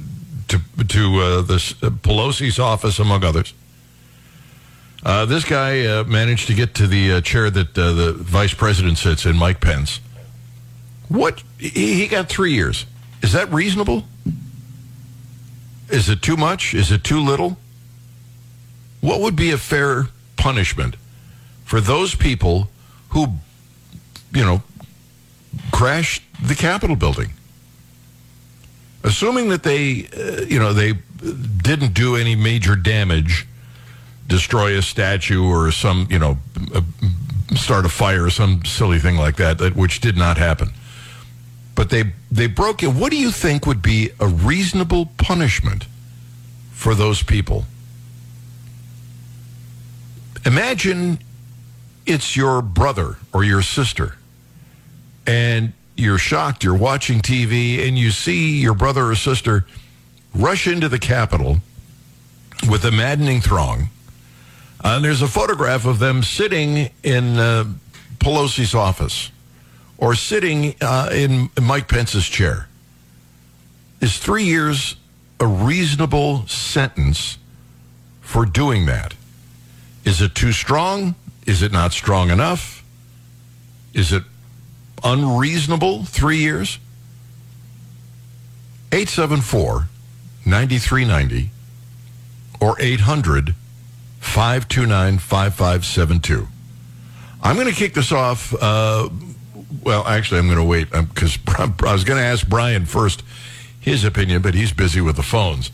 to, 0.48 0.62
to 0.88 1.20
uh, 1.20 1.42
this, 1.42 1.74
Pelosi's 1.74 2.60
office, 2.60 3.00
among 3.00 3.24
others. 3.24 3.54
Uh, 5.04 5.26
this 5.26 5.46
guy 5.46 5.86
uh, 5.86 6.04
managed 6.04 6.48
to 6.48 6.54
get 6.54 6.76
to 6.76 6.88
the 6.88 7.14
uh, 7.14 7.22
chair 7.22 7.50
that 7.50 7.78
uh, 7.78 7.94
the 7.94 8.14
vice 8.14 8.54
president 8.54 8.98
sits 8.98 9.26
in, 9.26 9.36
Mike 9.38 9.62
Pence. 9.62 10.02
What? 11.08 11.42
He 11.58 11.96
he 11.96 12.08
got 12.08 12.28
three 12.28 12.54
years. 12.54 12.86
Is 13.22 13.34
that 13.34 13.52
reasonable? 13.52 14.04
Is 15.90 16.10
it 16.10 16.22
too 16.22 16.38
much? 16.38 16.74
Is 16.74 16.92
it 16.92 17.04
too 17.04 17.20
little? 17.20 17.58
What 19.02 19.22
would 19.22 19.36
be 19.36 19.52
a 19.52 19.58
fair 19.58 20.10
punishment 20.36 20.96
for 21.64 21.82
those 21.82 22.14
people 22.14 22.70
who, 23.10 23.28
you 24.34 24.44
know, 24.44 24.62
crashed 25.72 26.24
the 26.44 26.56
Capitol 26.56 26.96
building? 26.96 27.32
Assuming 29.04 29.50
that 29.50 29.64
they, 29.64 30.08
uh, 30.08 30.42
you 30.46 30.60
know, 30.60 30.74
they 30.74 30.94
didn't 31.64 31.94
do 31.94 32.16
any 32.16 32.36
major 32.36 32.76
damage 32.76 33.48
destroy 34.28 34.78
a 34.78 34.82
statue 34.82 35.44
or 35.44 35.72
some, 35.72 36.08
you 36.10 36.20
know, 36.20 36.38
uh, 36.74 36.82
start 37.56 37.86
a 37.86 37.90
fire 37.90 38.26
or 38.26 38.30
some 38.30 38.64
silly 38.64 39.00
thing 39.00 39.18
like 39.18 39.36
that, 39.38 39.58
that 39.58 39.76
which 39.76 40.00
did 40.00 40.16
not 40.16 40.38
happen. 40.38 40.70
But 41.76 41.90
they 41.90 42.14
they 42.32 42.48
broke 42.48 42.84
it. 42.84 42.88
What 42.88 43.12
do 43.12 43.18
you 43.18 43.32
think 43.32 43.66
would 43.66 43.82
be 43.82 44.12
a 44.20 44.28
reasonable 44.28 45.08
punishment 45.18 45.86
for 46.72 46.94
those 46.94 47.24
people? 47.24 47.66
Imagine 50.46 51.20
it's 52.06 52.36
your 52.36 52.62
brother 52.62 53.18
or 53.34 53.44
your 53.44 53.62
sister, 53.62 54.18
and 55.30 55.74
you're 55.96 56.18
shocked. 56.18 56.64
You're 56.64 56.78
watching 56.78 57.20
TV, 57.20 57.88
and 57.88 57.98
you 57.98 58.12
see 58.12 58.60
your 58.60 58.74
brother 58.74 59.10
or 59.10 59.16
sister 59.16 59.66
rush 60.34 60.68
into 60.68 60.90
the 60.90 61.00
Capitol 61.00 61.58
with 62.70 62.84
a 62.86 62.92
maddening 62.92 63.42
throng 63.42 63.90
uh, 64.84 64.94
and 64.96 65.04
there's 65.04 65.22
a 65.22 65.28
photograph 65.28 65.86
of 65.86 66.00
them 66.00 66.24
sitting 66.24 66.90
in 67.04 67.38
uh, 67.38 67.66
Pelosi's 68.20 68.74
office 68.74 69.30
or 69.98 70.16
sitting 70.16 70.74
uh, 70.82 71.10
in 71.12 71.50
Mike 71.62 71.90
Pence's 71.90 72.26
chair. 72.26 72.70
Is 74.00 74.18
three 74.18 74.46
years 74.46 74.96
a 75.42 75.46
reasonable 75.46 76.48
sentence 76.48 77.38
for 78.22 78.46
doing 78.46 78.86
that? 78.86 79.16
Is 80.06 80.22
it 80.22 80.34
too 80.34 80.54
strong? 80.54 81.16
Is 81.46 81.62
it 81.62 81.74
not 81.74 81.92
strong 81.92 82.30
enough? 82.30 82.84
Is 83.94 84.14
it 84.14 84.24
unreasonable? 85.04 86.04
Three 86.06 86.38
years? 86.38 86.80
874 88.92 89.88
9390 90.46 91.52
or 92.60 92.76
800 92.80 93.54
529 94.20 95.18
5572. 95.20 96.48
I'm 97.42 97.56
going 97.56 97.68
to 97.68 97.74
kick 97.74 97.94
this 97.94 98.12
off. 98.12 98.54
Uh, 98.60 99.10
well, 99.84 100.06
actually, 100.08 100.40
I'm 100.40 100.48
going 100.48 100.58
to 100.58 100.64
wait 100.64 100.90
because 100.92 101.38
I 101.48 101.94
was 101.94 102.04
going 102.04 102.20
to 102.20 102.26
ask 102.26 102.48
Brian 102.48 102.86
first 102.86 103.24
his 103.80 104.04
opinion, 104.04 104.42
but 104.42 104.56
he's 104.56 104.74
busy 104.74 105.00
with 105.02 105.16
the 105.16 105.24
phones. 105.24 105.72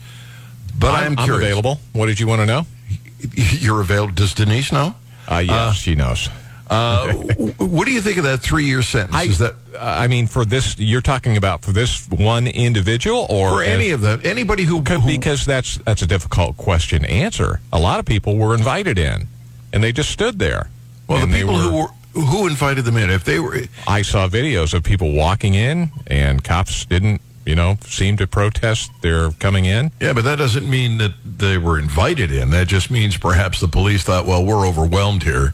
But 0.78 0.92
I'm, 0.94 1.18
I'm, 1.18 1.30
I'm 1.30 1.34
available. 1.34 1.80
What 1.92 2.06
did 2.06 2.20
you 2.20 2.26
want 2.26 2.40
to 2.42 2.46
know? 2.46 2.66
You're 3.34 3.80
available. 3.80 4.14
Does 4.14 4.34
Denise 4.34 4.70
know? 4.70 4.94
Uh, 5.28 5.38
yes, 5.38 5.50
Uh, 5.50 5.72
she 5.72 5.94
knows. 5.94 6.28
Uh, 6.68 7.12
what 7.58 7.86
do 7.86 7.92
you 7.92 8.00
think 8.00 8.18
of 8.18 8.24
that 8.24 8.38
three-year 8.38 8.82
sentence? 8.82 9.14
I, 9.14 9.24
Is 9.24 9.38
that 9.38 9.54
I 9.78 10.08
mean, 10.08 10.26
for 10.26 10.44
this, 10.44 10.78
you're 10.78 11.00
talking 11.00 11.36
about 11.36 11.62
for 11.62 11.72
this 11.72 12.08
one 12.08 12.46
individual, 12.46 13.26
or 13.30 13.50
for 13.50 13.62
any 13.62 13.90
of 13.90 14.00
them? 14.00 14.20
Anybody 14.24 14.64
who, 14.64 14.82
Could- 14.82 15.00
who 15.00 15.06
because 15.08 15.44
that's 15.44 15.78
that's 15.78 16.02
a 16.02 16.06
difficult 16.06 16.56
question 16.56 17.02
to 17.02 17.10
answer. 17.10 17.60
A 17.72 17.78
lot 17.78 18.00
of 18.00 18.04
people 18.06 18.36
were 18.36 18.54
invited 18.54 18.98
in, 18.98 19.28
and 19.72 19.82
they 19.82 19.92
just 19.92 20.10
stood 20.10 20.38
there. 20.38 20.68
well, 21.08 21.24
the 21.26 21.32
people 21.32 21.56
who 21.56 21.76
were 21.76 21.88
who 22.14 22.46
invited 22.46 22.84
them 22.86 22.96
in, 22.96 23.10
if 23.10 23.24
they 23.24 23.38
were, 23.38 23.58
I 23.86 24.00
saw 24.02 24.26
videos 24.26 24.72
of 24.72 24.82
people 24.82 25.12
walking 25.12 25.52
in, 25.54 25.90
and 26.06 26.42
cops 26.42 26.86
didn't, 26.86 27.20
you 27.44 27.54
know, 27.54 27.76
seem 27.82 28.16
to 28.16 28.26
protest 28.26 28.90
their 29.02 29.30
coming 29.32 29.66
in. 29.66 29.90
yeah, 30.00 30.14
but 30.14 30.24
that 30.24 30.36
doesn't 30.36 30.68
mean 30.68 30.96
that 30.96 31.12
they 31.24 31.58
were 31.58 31.78
invited 31.78 32.32
in. 32.32 32.50
That 32.50 32.68
just 32.68 32.90
means 32.90 33.18
perhaps 33.18 33.60
the 33.60 33.68
police 33.68 34.02
thought, 34.02 34.24
well, 34.26 34.42
we're 34.44 34.66
overwhelmed 34.66 35.24
here. 35.24 35.52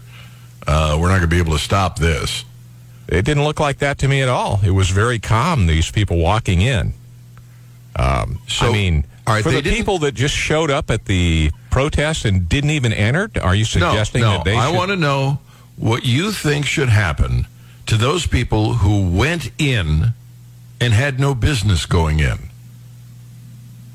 Uh, 0.67 0.97
we're 1.01 1.09
not 1.09 1.19
going 1.19 1.23
to 1.23 1.27
be 1.29 1.39
able 1.39 1.53
to 1.53 1.59
stop 1.59 1.99
this. 1.99 2.45
It 3.09 3.25
didn't 3.25 3.45
look 3.45 3.61
like 3.61 3.79
that 3.79 3.99
to 3.99 4.09
me 4.09 4.23
at 4.23 4.29
all. 4.29 4.61
It 4.65 4.71
was 4.71 4.91
very 4.91 5.19
calm. 5.19 5.67
These 5.67 5.91
people 5.91 6.19
walking 6.19 6.61
in. 6.61 6.95
Um, 7.97 8.39
So, 8.49 8.69
I 8.69 8.73
mean, 8.73 9.05
right, 9.27 9.43
for 9.43 9.51
the 9.51 9.63
people 9.63 9.99
that 10.01 10.13
just 10.15 10.35
showed 10.35 10.71
up 10.71 10.91
at 10.91 11.05
the 11.07 11.51
protest 11.71 12.25
and 12.25 12.49
didn't 12.49 12.71
even 12.71 12.93
enter, 12.93 13.31
are 13.43 13.55
you 13.55 13.65
suggesting 13.65 14.23
no, 14.23 14.31
no. 14.31 14.37
that 14.39 14.45
they 14.45 14.57
I 14.57 14.69
should? 14.71 14.77
want 14.77 14.91
to 14.91 14.97
know 14.97 15.41
what 15.77 16.05
you 16.05 16.33
think 16.33 16.65
should 16.65 16.89
happen 16.89 17.47
to 17.87 17.97
those 17.97 18.27
people 18.27 18.75
who 18.75 19.11
went 19.11 19.51
in 19.59 20.15
and 20.81 20.93
had 20.93 21.19
no 21.19 21.35
business 21.35 21.87
going 21.87 22.21
in. 22.21 22.39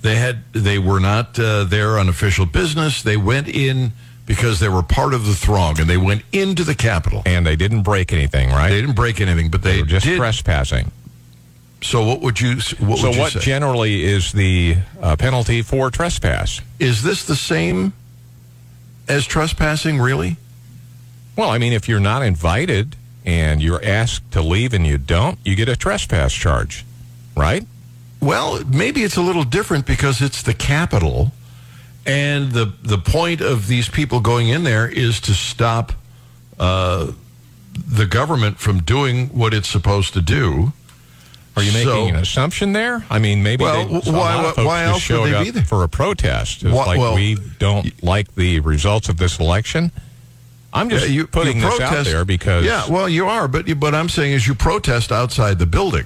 They 0.02 0.16
had 0.16 0.44
they 0.54 0.78
were 0.80 1.00
not 1.00 1.40
uh, 1.40 1.64
there 1.64 1.98
on 1.98 2.08
official 2.08 2.46
business. 2.46 3.02
They 3.02 3.18
went 3.18 3.48
in 3.48 3.94
because 4.28 4.60
they 4.60 4.70
were 4.70 4.84
part 4.84 5.14
of 5.16 5.26
the 5.26 5.34
throng, 5.34 5.80
and 5.80 5.90
they 5.90 5.98
went 5.98 6.22
into 6.32 6.64
the 6.64 6.76
Capitol. 6.76 7.24
and 7.26 7.46
they 7.48 7.56
didn't 7.56 7.82
break 7.82 8.14
anything, 8.14 8.50
right? 8.50 8.70
They 8.70 8.80
didn't 8.82 8.96
break 8.96 9.20
anything, 9.20 9.50
but 9.50 9.64
They 9.64 9.78
they, 9.78 9.82
were 9.82 9.88
just 9.88 10.06
did. 10.06 10.18
trespassing. 10.18 10.92
So 11.82 12.06
what 12.06 12.22
would 12.22 12.40
you 12.42 12.56
what 12.80 13.00
So 13.00 13.08
would 13.08 13.16
you 13.16 13.22
what 13.22 13.32
say? 13.34 13.40
generally 13.40 14.04
is 14.04 14.32
the 14.32 14.78
uh, 15.02 15.16
penalty 15.16 15.62
for 15.64 15.90
trespass? 15.90 16.62
Is 16.80 17.02
this 17.04 17.24
the 17.26 17.36
same 17.36 17.94
as 19.08 19.26
trespassing? 19.26 20.00
Really? 20.00 20.38
Well, 21.36 21.50
I 21.50 21.58
mean, 21.60 21.74
if 21.74 21.88
you're 21.88 22.00
not 22.00 22.24
invited 22.24 22.96
and 23.26 23.62
you're 23.62 23.84
asked 23.86 24.32
to 24.32 24.42
leave 24.42 24.74
and 24.74 24.88
you 24.88 24.98
don't, 24.98 25.38
you 25.46 25.56
get 25.56 25.70
a 25.70 25.76
trespass 25.76 26.34
charge, 26.34 26.84
right? 27.36 27.64
Well, 28.20 28.64
maybe 28.66 29.04
it's 29.04 29.16
a 29.18 29.22
little 29.22 29.44
different 29.44 29.86
because 29.86 30.20
it's 30.22 30.42
the 30.42 30.56
Capitol, 30.56 31.32
and 32.08 32.52
the 32.54 32.72
the 32.82 32.98
point 32.98 33.42
of 33.42 33.68
these 33.68 33.88
people 33.90 34.20
going 34.22 34.48
in 34.50 34.64
there 34.64 34.88
is 34.88 35.20
to 35.22 35.34
stop 35.34 35.92
uh, 36.58 37.12
the 37.88 38.06
government 38.08 38.58
from 38.60 38.82
doing 38.82 39.28
what 39.28 39.54
it's 39.54 39.68
supposed 39.70 40.14
to 40.14 40.22
do. 40.22 40.72
Are 41.56 41.64
you 41.64 41.72
making 41.72 41.88
So- 41.88 42.08
an 42.08 42.16
assumption 42.16 42.74
there? 42.74 43.04
I 43.10 43.18
mean, 43.20 43.42
maybe 43.44 43.64
Well, 43.64 43.86
they, 43.88 44.12
why- 44.12 44.36
lot 44.36 44.46
of 44.46 44.56
folks 44.56 44.66
why 44.68 44.84
just 44.84 44.92
else 44.92 44.94
would 44.96 45.02
showed 45.16 45.26
they 45.26 45.34
up 45.36 45.44
be 45.46 45.50
there? 45.52 45.64
for 45.64 45.84
a 45.84 45.90
protest. 45.90 46.64
It's 46.64 46.72
Why- 46.74 46.86
like 46.86 47.00
well, 47.00 47.16
we 47.16 47.38
don't 47.60 48.04
like 48.04 48.34
the 48.36 48.60
results 48.60 49.10
of 49.10 49.18
this 49.18 49.40
election. 49.40 49.92
I'm 50.74 50.90
just 50.90 51.08
Yeah, 51.08 51.14
you- 51.14 51.28
putting 51.28 51.58
you 51.60 51.70
this 51.70 51.80
out 51.80 52.06
there 52.06 52.26
because 52.26 52.64
yeah, 52.64 52.88
well, 52.88 53.10
you 53.10 53.26
are, 53.28 53.48
but 53.48 53.66
but 53.80 53.96
I'm 53.96 54.08
saying 54.10 54.34
is 54.34 54.46
you 54.48 54.54
protest 54.56 55.12
outside 55.12 55.58
the 55.60 55.66
building. 55.66 56.06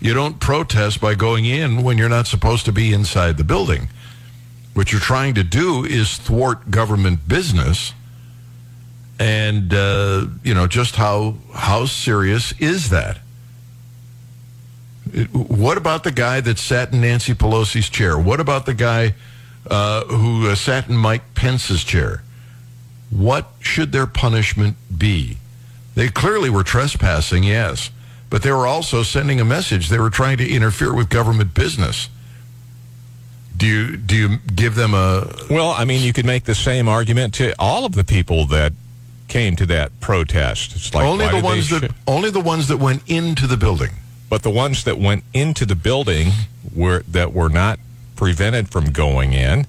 You 0.00 0.14
don't 0.14 0.38
protest 0.38 1.00
by 1.00 1.14
going 1.16 1.44
in 1.44 1.82
when 1.82 1.98
you're 1.98 2.08
not 2.08 2.28
supposed 2.28 2.64
to 2.66 2.72
be 2.72 2.92
inside 2.92 3.36
the 3.36 3.44
building. 3.44 3.88
What 4.78 4.92
you're 4.92 5.00
trying 5.00 5.34
to 5.34 5.42
do 5.42 5.84
is 5.84 6.18
thwart 6.18 6.70
government 6.70 7.26
business. 7.26 7.94
And 9.18 9.74
uh, 9.74 10.26
you 10.44 10.54
know 10.54 10.68
just 10.68 10.94
how 10.94 11.34
how 11.52 11.86
serious 11.86 12.52
is 12.60 12.90
that? 12.90 13.18
What 15.32 15.78
about 15.78 16.04
the 16.04 16.12
guy 16.12 16.40
that 16.42 16.60
sat 16.60 16.92
in 16.92 17.00
Nancy 17.00 17.34
Pelosi's 17.34 17.88
chair? 17.88 18.16
What 18.16 18.38
about 18.38 18.66
the 18.66 18.74
guy 18.74 19.14
uh, 19.68 20.04
who 20.04 20.48
uh, 20.48 20.54
sat 20.54 20.88
in 20.88 20.96
Mike 20.96 21.34
Pence's 21.34 21.82
chair? 21.82 22.22
What 23.10 23.48
should 23.58 23.90
their 23.90 24.06
punishment 24.06 24.76
be? 24.96 25.38
They 25.96 26.06
clearly 26.06 26.50
were 26.50 26.62
trespassing, 26.62 27.42
yes, 27.42 27.90
but 28.30 28.44
they 28.44 28.52
were 28.52 28.68
also 28.68 29.02
sending 29.02 29.40
a 29.40 29.44
message. 29.44 29.88
They 29.88 29.98
were 29.98 30.08
trying 30.08 30.36
to 30.36 30.48
interfere 30.48 30.94
with 30.94 31.08
government 31.08 31.52
business. 31.52 32.08
Do 33.58 33.66
you 33.66 33.96
do 33.96 34.16
you 34.16 34.38
give 34.54 34.74
them 34.74 34.94
a 34.94 35.30
Well, 35.50 35.70
I 35.70 35.84
mean, 35.84 36.02
you 36.02 36.12
could 36.12 36.26
make 36.26 36.44
the 36.44 36.54
same 36.54 36.88
argument 36.88 37.34
to 37.34 37.54
all 37.58 37.84
of 37.84 37.92
the 37.92 38.04
people 38.04 38.46
that 38.46 38.72
came 39.26 39.56
to 39.56 39.66
that 39.66 40.00
protest. 40.00 40.74
It's 40.74 40.94
like 40.94 41.04
only 41.04 41.28
the 41.28 41.42
ones 41.42 41.68
that 41.68 41.92
only 42.06 42.30
the 42.30 42.40
ones 42.40 42.68
that 42.68 42.78
went 42.78 43.02
into 43.06 43.46
the 43.46 43.56
building? 43.56 43.90
but 44.28 44.42
the 44.42 44.50
ones 44.50 44.84
that 44.84 44.98
went 44.98 45.24
into 45.32 45.64
the 45.64 45.74
building 45.74 46.28
were 46.74 47.02
that 47.08 47.32
were 47.32 47.48
not 47.48 47.78
prevented 48.16 48.68
from 48.68 48.92
going 48.92 49.32
in. 49.32 49.66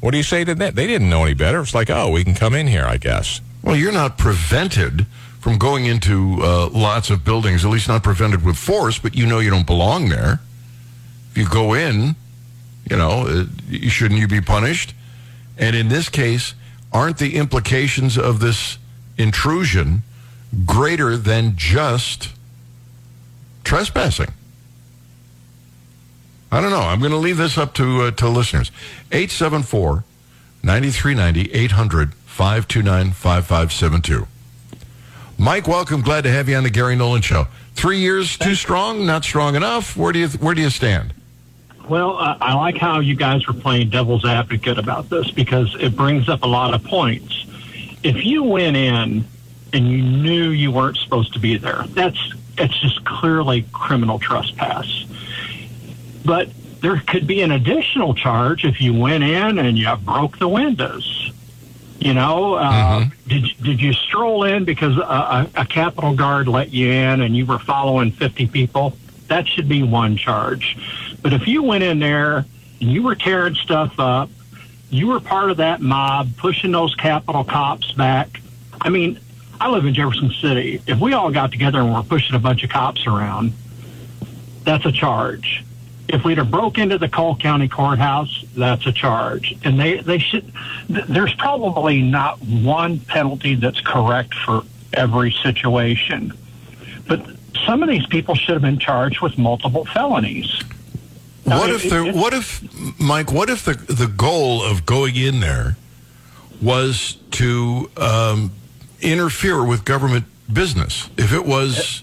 What 0.00 0.12
do 0.12 0.16
you 0.16 0.22
say 0.22 0.44
to 0.44 0.54
that? 0.56 0.74
They 0.74 0.86
didn't 0.86 1.10
know 1.10 1.24
any 1.24 1.34
better. 1.34 1.60
It's 1.60 1.74
like, 1.74 1.90
oh, 1.90 2.10
we 2.10 2.24
can 2.24 2.34
come 2.34 2.54
in 2.54 2.66
here, 2.66 2.84
I 2.84 2.96
guess. 2.96 3.40
Well, 3.62 3.76
you're 3.76 3.92
not 3.92 4.16
prevented 4.16 5.06
from 5.40 5.58
going 5.58 5.86
into 5.86 6.38
uh, 6.40 6.68
lots 6.68 7.10
of 7.10 7.24
buildings, 7.24 7.64
at 7.64 7.70
least 7.70 7.88
not 7.88 8.02
prevented 8.02 8.44
with 8.44 8.56
force, 8.56 8.98
but 8.98 9.14
you 9.14 9.26
know 9.26 9.38
you 9.38 9.50
don't 9.50 9.66
belong 9.66 10.08
there. 10.08 10.40
If 11.30 11.38
you 11.38 11.48
go 11.48 11.74
in, 11.74 12.16
you 12.88 12.96
know, 12.96 13.26
uh, 13.26 13.88
shouldn't 13.88 14.20
you 14.20 14.28
be 14.28 14.40
punished? 14.40 14.94
And 15.58 15.76
in 15.76 15.88
this 15.88 16.08
case, 16.08 16.54
aren't 16.92 17.18
the 17.18 17.36
implications 17.36 18.16
of 18.16 18.40
this 18.40 18.78
intrusion 19.18 20.02
greater 20.64 21.16
than 21.16 21.54
just 21.56 22.30
trespassing? 23.64 24.32
I 26.52 26.60
don't 26.60 26.70
know. 26.70 26.80
I'm 26.80 26.98
going 26.98 27.12
to 27.12 27.18
leave 27.18 27.36
this 27.36 27.56
up 27.56 27.74
to 27.74 28.02
uh, 28.02 28.10
to 28.12 28.28
listeners. 28.28 28.72
874 29.12 30.04
9390 30.62 31.52
800 31.52 32.14
529 32.14 33.12
5572. 33.12 34.26
Mike, 35.38 35.68
welcome. 35.68 36.02
Glad 36.02 36.24
to 36.24 36.30
have 36.30 36.48
you 36.48 36.56
on 36.56 36.64
the 36.64 36.70
Gary 36.70 36.96
Nolan 36.96 37.22
Show. 37.22 37.46
Three 37.74 37.98
years 37.98 38.36
too 38.36 38.54
strong, 38.54 39.06
not 39.06 39.24
strong 39.24 39.54
enough. 39.54 39.96
Where 39.96 40.12
do 40.12 40.18
you 40.18 40.28
where 40.28 40.54
do 40.54 40.62
you 40.62 40.70
stand? 40.70 41.14
Well, 41.90 42.18
uh, 42.18 42.38
I 42.40 42.54
like 42.54 42.76
how 42.76 43.00
you 43.00 43.16
guys 43.16 43.48
were 43.48 43.52
playing 43.52 43.90
devil's 43.90 44.24
advocate 44.24 44.78
about 44.78 45.10
this 45.10 45.32
because 45.32 45.74
it 45.80 45.96
brings 45.96 46.28
up 46.28 46.44
a 46.44 46.46
lot 46.46 46.72
of 46.72 46.84
points. 46.84 47.44
If 48.04 48.24
you 48.24 48.44
went 48.44 48.76
in 48.76 49.24
and 49.72 49.88
you 49.88 50.00
knew 50.00 50.50
you 50.50 50.70
weren't 50.70 50.98
supposed 50.98 51.32
to 51.32 51.40
be 51.40 51.56
there, 51.56 51.82
that's 51.88 52.16
it's 52.56 52.78
just 52.78 53.04
clearly 53.04 53.66
criminal 53.72 54.20
trespass. 54.20 55.04
But 56.24 56.50
there 56.80 57.02
could 57.08 57.26
be 57.26 57.42
an 57.42 57.50
additional 57.50 58.14
charge 58.14 58.64
if 58.64 58.80
you 58.80 58.94
went 58.94 59.24
in 59.24 59.58
and 59.58 59.76
you 59.76 59.92
broke 59.96 60.38
the 60.38 60.46
windows. 60.46 61.32
You 61.98 62.14
know, 62.14 62.54
uh, 62.54 63.06
did 63.26 63.46
did 63.64 63.80
you 63.80 63.94
stroll 63.94 64.44
in 64.44 64.64
because 64.64 64.96
a, 64.96 65.00
a, 65.00 65.50
a 65.56 65.66
Capitol 65.66 66.14
guard 66.14 66.46
let 66.46 66.72
you 66.72 66.88
in 66.88 67.20
and 67.20 67.36
you 67.36 67.46
were 67.46 67.58
following 67.58 68.12
fifty 68.12 68.46
people? 68.46 68.96
That 69.26 69.48
should 69.48 69.68
be 69.68 69.82
one 69.82 70.16
charge. 70.16 70.76
But 71.22 71.32
if 71.32 71.46
you 71.46 71.62
went 71.62 71.84
in 71.84 71.98
there 71.98 72.38
and 72.80 72.90
you 72.90 73.02
were 73.02 73.14
tearing 73.14 73.54
stuff 73.54 73.98
up, 73.98 74.30
you 74.90 75.06
were 75.06 75.20
part 75.20 75.50
of 75.50 75.58
that 75.58 75.80
mob 75.80 76.36
pushing 76.36 76.72
those 76.72 76.94
Capitol 76.94 77.44
cops 77.44 77.92
back. 77.92 78.40
I 78.80 78.88
mean, 78.88 79.20
I 79.60 79.68
live 79.68 79.84
in 79.84 79.94
Jefferson 79.94 80.30
City. 80.30 80.82
If 80.86 80.98
we 80.98 81.12
all 81.12 81.30
got 81.30 81.52
together 81.52 81.80
and 81.80 81.92
were 81.92 82.02
pushing 82.02 82.34
a 82.34 82.38
bunch 82.38 82.64
of 82.64 82.70
cops 82.70 83.06
around, 83.06 83.52
that's 84.64 84.86
a 84.86 84.92
charge. 84.92 85.64
If 86.08 86.24
we'd 86.24 86.38
have 86.38 86.50
broke 86.50 86.78
into 86.78 86.98
the 86.98 87.08
Cole 87.08 87.36
County 87.36 87.68
Courthouse, 87.68 88.44
that's 88.56 88.84
a 88.86 88.92
charge. 88.92 89.54
And 89.62 89.78
they, 89.78 89.98
they 90.00 90.18
should, 90.18 90.52
th- 90.88 91.04
there's 91.04 91.34
probably 91.34 92.02
not 92.02 92.38
one 92.40 92.98
penalty 92.98 93.54
that's 93.54 93.80
correct 93.80 94.34
for 94.34 94.62
every 94.92 95.30
situation. 95.30 96.32
But 97.06 97.24
some 97.64 97.82
of 97.82 97.88
these 97.88 98.06
people 98.06 98.34
should 98.34 98.54
have 98.54 98.62
been 98.62 98.78
charged 98.78 99.20
with 99.20 99.38
multiple 99.38 99.84
felonies. 99.84 100.60
What 101.58 101.70
if 101.70 101.84
it- 101.84 101.90
the 101.90 102.06
it- 102.06 102.14
what 102.14 102.32
if 102.34 102.62
Mike? 103.00 103.32
What 103.32 103.50
if 103.50 103.64
the 103.64 103.74
the 103.74 104.06
goal 104.06 104.62
of 104.62 104.86
going 104.86 105.16
in 105.16 105.40
there 105.40 105.76
was 106.62 107.16
to 107.32 107.90
um, 107.96 108.50
interfere 109.00 109.64
with 109.64 109.84
government 109.84 110.26
business? 110.52 111.08
If 111.16 111.32
it 111.32 111.44
was, 111.46 112.02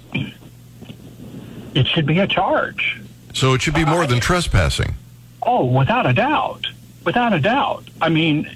It 1.74 1.88
should 1.88 2.06
be 2.06 2.20
a 2.20 2.28
charge. 2.28 3.00
so 3.34 3.54
it 3.54 3.62
should 3.62 3.76
be 3.76 3.86
more 3.86 4.06
than 4.08 4.20
trespassing. 4.20 4.96
Oh, 5.44 5.66
without 5.66 6.06
a 6.06 6.14
doubt. 6.14 6.66
Without 7.06 7.34
a 7.34 7.40
doubt. 7.40 7.84
I 8.02 8.10
mean, 8.10 8.50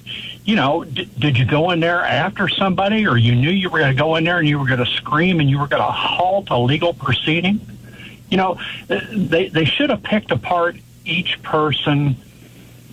you 0.43 0.55
know, 0.55 0.83
d- 0.83 1.07
did 1.19 1.37
you 1.37 1.45
go 1.45 1.69
in 1.71 1.79
there 1.79 2.03
after 2.03 2.49
somebody 2.49 3.05
or 3.07 3.15
you 3.17 3.33
knew 3.35 3.49
you 3.51 3.69
were 3.69 3.79
going 3.79 3.95
to 3.95 3.97
go 4.01 4.15
in 4.15 4.23
there 4.23 4.39
and 4.39 4.47
you 4.47 4.57
were 4.59 4.65
going 4.65 4.83
to 4.83 4.91
scream 4.97 5.39
and 5.39 5.49
you 5.49 5.57
were 5.59 5.67
going 5.67 5.81
to 5.83 5.91
halt 5.91 6.49
a 6.49 6.57
legal 6.57 6.93
proceeding? 6.93 7.61
You 8.31 8.37
know, 8.37 8.57
they, 8.87 9.49
they 9.49 9.65
should 9.65 9.89
have 9.91 10.01
picked 10.01 10.31
apart 10.31 10.77
each 11.05 11.41
person 11.43 12.15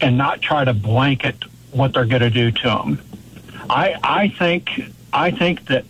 and 0.01 0.19
not 0.19 0.41
try 0.43 0.65
to 0.65 0.75
blanket 0.75 1.37
what 1.71 1.95
they're 1.95 2.05
going 2.07 2.23
to 2.23 2.31
do 2.31 2.51
to 2.51 2.63
them. 2.63 3.01
I, 3.71 3.95
I 4.03 4.29
think, 4.29 4.71
I 5.13 5.31
think 5.31 5.67
that 5.67 5.85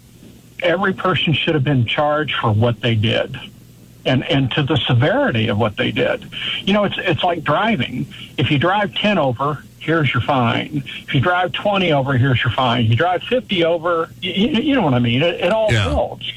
every 0.62 0.92
person 0.92 1.32
should 1.32 1.54
have 1.54 1.64
been 1.64 1.86
charged 1.86 2.34
for 2.36 2.52
what 2.52 2.80
they 2.80 2.94
did 2.94 3.36
and 4.04 4.24
and 4.24 4.50
to 4.52 4.62
the 4.62 4.76
severity 4.76 5.48
of 5.48 5.58
what 5.58 5.76
they 5.76 5.90
did. 5.92 6.24
You 6.62 6.72
know, 6.72 6.84
it's 6.84 6.96
it's 6.98 7.22
like 7.24 7.42
driving. 7.42 8.06
If 8.38 8.50
you 8.50 8.58
drive 8.58 8.94
ten 8.94 9.18
over, 9.18 9.62
here's 9.80 10.12
your 10.14 10.22
fine. 10.22 10.82
If 10.84 11.14
you 11.14 11.20
drive 11.20 11.52
twenty 11.52 11.92
over, 11.92 12.14
here's 12.14 12.42
your 12.42 12.52
fine. 12.52 12.84
If 12.84 12.90
you 12.90 12.96
drive 12.96 13.22
fifty 13.24 13.64
over, 13.64 14.08
you, 14.22 14.32
you 14.32 14.74
know 14.74 14.82
what 14.82 14.94
I 14.94 14.98
mean. 14.98 15.22
It, 15.22 15.40
it 15.40 15.52
all 15.52 15.72
Yeah. 15.72 15.88
builds. 15.88 16.32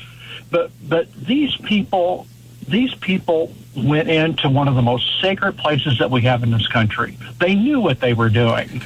But 0.50 0.72
but 0.88 1.14
these 1.14 1.56
people 1.58 2.28
these 2.72 2.94
people 2.96 3.54
went 3.76 4.10
into 4.10 4.50
one 4.50 4.68
of 4.68 4.76
the 4.76 4.82
most 4.82 5.22
sacred 5.22 5.58
places 5.58 6.00
that 6.00 6.10
we 6.10 6.22
have 6.22 6.44
in 6.44 6.52
this 6.52 6.68
country. 6.68 7.18
They 7.40 7.56
knew 7.56 7.80
what 7.80 8.00
they 8.00 8.14
were 8.14 8.30
doing, 8.30 8.82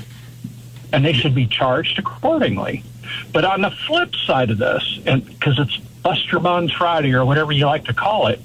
and 0.92 1.06
they 1.06 1.14
should 1.14 1.36
be 1.36 1.48
charged 1.48 2.00
accordingly. 2.00 2.84
But 3.32 3.46
on 3.46 3.62
the 3.62 3.72
flip 3.72 4.16
side 4.16 4.50
of 4.50 4.58
this, 4.58 5.00
and 5.06 5.26
because 5.26 5.60
it's 5.60 5.78
Buster 5.78 6.40
Buns 6.40 6.72
Friday 6.72 7.14
or 7.14 7.26
whatever 7.26 7.52
you 7.52 7.66
like 7.66 7.86
to 7.86 7.94
call 7.94 8.28
it, 8.28 8.40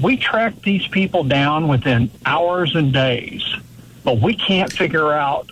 we 0.00 0.16
track 0.16 0.62
these 0.62 0.86
people 0.86 1.24
down 1.24 1.68
within 1.68 2.10
hours 2.24 2.74
and 2.74 2.92
days, 2.92 3.42
but 4.04 4.18
we 4.20 4.34
can't 4.34 4.72
figure 4.72 5.12
out 5.12 5.50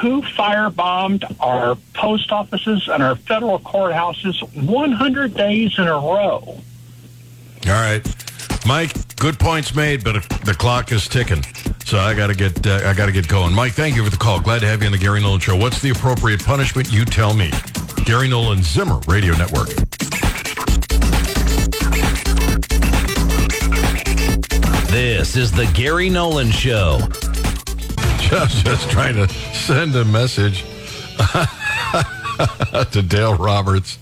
who 0.00 0.20
firebombed 0.20 1.24
our 1.40 1.76
post 1.94 2.30
offices 2.30 2.88
and 2.88 3.02
our 3.02 3.16
federal 3.16 3.58
courthouses 3.58 4.40
100 4.64 5.34
days 5.34 5.78
in 5.78 5.88
a 5.88 5.92
row. 5.92 6.60
All 7.66 7.72
right, 7.72 8.02
Mike. 8.66 8.92
Good 9.16 9.38
points 9.38 9.74
made, 9.74 10.04
but 10.04 10.22
the 10.44 10.54
clock 10.54 10.92
is 10.92 11.08
ticking, 11.08 11.42
so 11.84 11.98
I 11.98 12.14
got 12.14 12.28
to 12.28 12.34
get 12.34 12.64
uh, 12.66 12.82
I 12.84 12.94
got 12.94 13.06
to 13.06 13.12
get 13.12 13.26
going. 13.26 13.52
Mike, 13.52 13.72
thank 13.72 13.96
you 13.96 14.04
for 14.04 14.10
the 14.10 14.16
call. 14.16 14.40
Glad 14.40 14.60
to 14.60 14.68
have 14.68 14.80
you 14.80 14.86
on 14.86 14.92
the 14.92 14.98
Gary 14.98 15.20
Nolan 15.20 15.40
Show. 15.40 15.56
What's 15.56 15.82
the 15.82 15.90
appropriate 15.90 16.44
punishment? 16.44 16.92
You 16.92 17.04
tell 17.04 17.34
me. 17.34 17.50
Gary 18.04 18.28
Nolan 18.28 18.62
Zimmer 18.62 19.00
Radio 19.08 19.34
Network. 19.36 19.68
This 24.88 25.36
is 25.36 25.52
the 25.52 25.70
Gary 25.74 26.08
Nolan 26.08 26.50
Show. 26.50 27.00
Just, 28.20 28.64
just 28.64 28.90
trying 28.90 29.14
to 29.16 29.28
send 29.28 29.94
a 29.96 30.04
message 30.04 30.62
to 32.92 33.02
Dale 33.02 33.34
Roberts, 33.36 33.98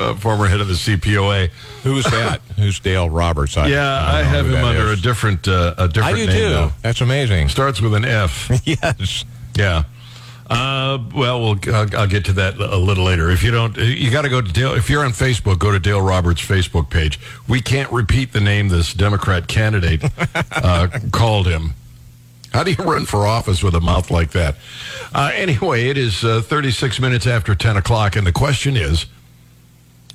uh, 0.00 0.14
former 0.14 0.46
head 0.46 0.60
of 0.60 0.68
the 0.68 0.74
CPOA. 0.74 1.50
Who's 1.82 2.04
that? 2.10 2.40
Who's 2.56 2.80
Dale 2.80 3.08
Roberts? 3.10 3.56
I, 3.56 3.66
Yeah, 3.68 3.76
don't 3.76 4.14
I, 4.14 4.22
have 4.22 4.46
him 4.46 4.64
under 4.64 4.88
is. 4.92 4.98
a 4.98 5.02
different 5.02 5.46
uh, 5.46 5.74
a 5.78 5.88
different 5.88 6.16
I 6.16 6.18
do 6.20 6.26
name 6.26 6.36
too. 6.36 6.50
now. 6.50 6.72
That's 6.82 7.00
amazing. 7.00 7.48
Starts 7.48 7.80
with 7.80 7.94
an 7.94 8.04
F. 8.04 8.50
yes. 8.64 9.24
Yeah. 9.56 9.84
Uh, 10.48 10.98
well, 11.14 11.40
we'll 11.40 11.58
I'll, 11.72 11.96
I'll 11.96 12.06
get 12.08 12.24
to 12.24 12.32
that 12.32 12.56
a 12.58 12.76
little 12.76 13.04
later. 13.04 13.30
If 13.30 13.44
you 13.44 13.52
don't, 13.52 13.76
you 13.76 14.10
got 14.10 14.22
to 14.22 14.28
go 14.28 14.40
to 14.40 14.52
Dale. 14.52 14.74
If 14.74 14.90
you're 14.90 15.04
on 15.04 15.12
Facebook, 15.12 15.60
go 15.60 15.70
to 15.70 15.78
Dale 15.78 16.00
Roberts' 16.02 16.40
Facebook 16.44 16.90
page. 16.90 17.20
We 17.46 17.60
can't 17.60 17.90
repeat 17.92 18.32
the 18.32 18.40
name 18.40 18.68
this 18.68 18.92
Democrat 18.92 19.46
candidate 19.46 20.02
uh, 20.52 20.88
called 21.12 21.46
him. 21.46 21.74
How 22.52 22.64
do 22.64 22.72
you 22.72 22.82
run 22.82 23.06
for 23.06 23.28
office 23.28 23.62
with 23.62 23.76
a 23.76 23.80
mouth 23.80 24.10
like 24.10 24.32
that? 24.32 24.56
Uh, 25.14 25.30
anyway, 25.34 25.86
it 25.88 25.96
is 25.96 26.24
uh, 26.24 26.40
36 26.42 26.98
minutes 26.98 27.28
after 27.28 27.54
10 27.54 27.76
o'clock, 27.76 28.16
and 28.16 28.26
the 28.26 28.32
question 28.32 28.76
is, 28.76 29.06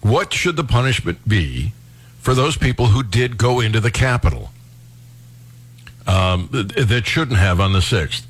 what 0.06 0.32
should 0.32 0.56
the 0.56 0.64
punishment 0.64 1.28
be 1.28 1.74
for 2.20 2.36
those 2.36 2.56
people 2.56 2.88
who 2.88 3.02
did 3.02 3.40
go 3.40 3.60
into 3.60 3.80
the 3.80 3.90
Capitol 3.90 4.52
um, 6.06 6.48
that 6.52 7.08
shouldn't 7.08 7.40
have 7.40 7.60
on 7.60 7.74
the 7.74 7.80
6th? 7.80 8.24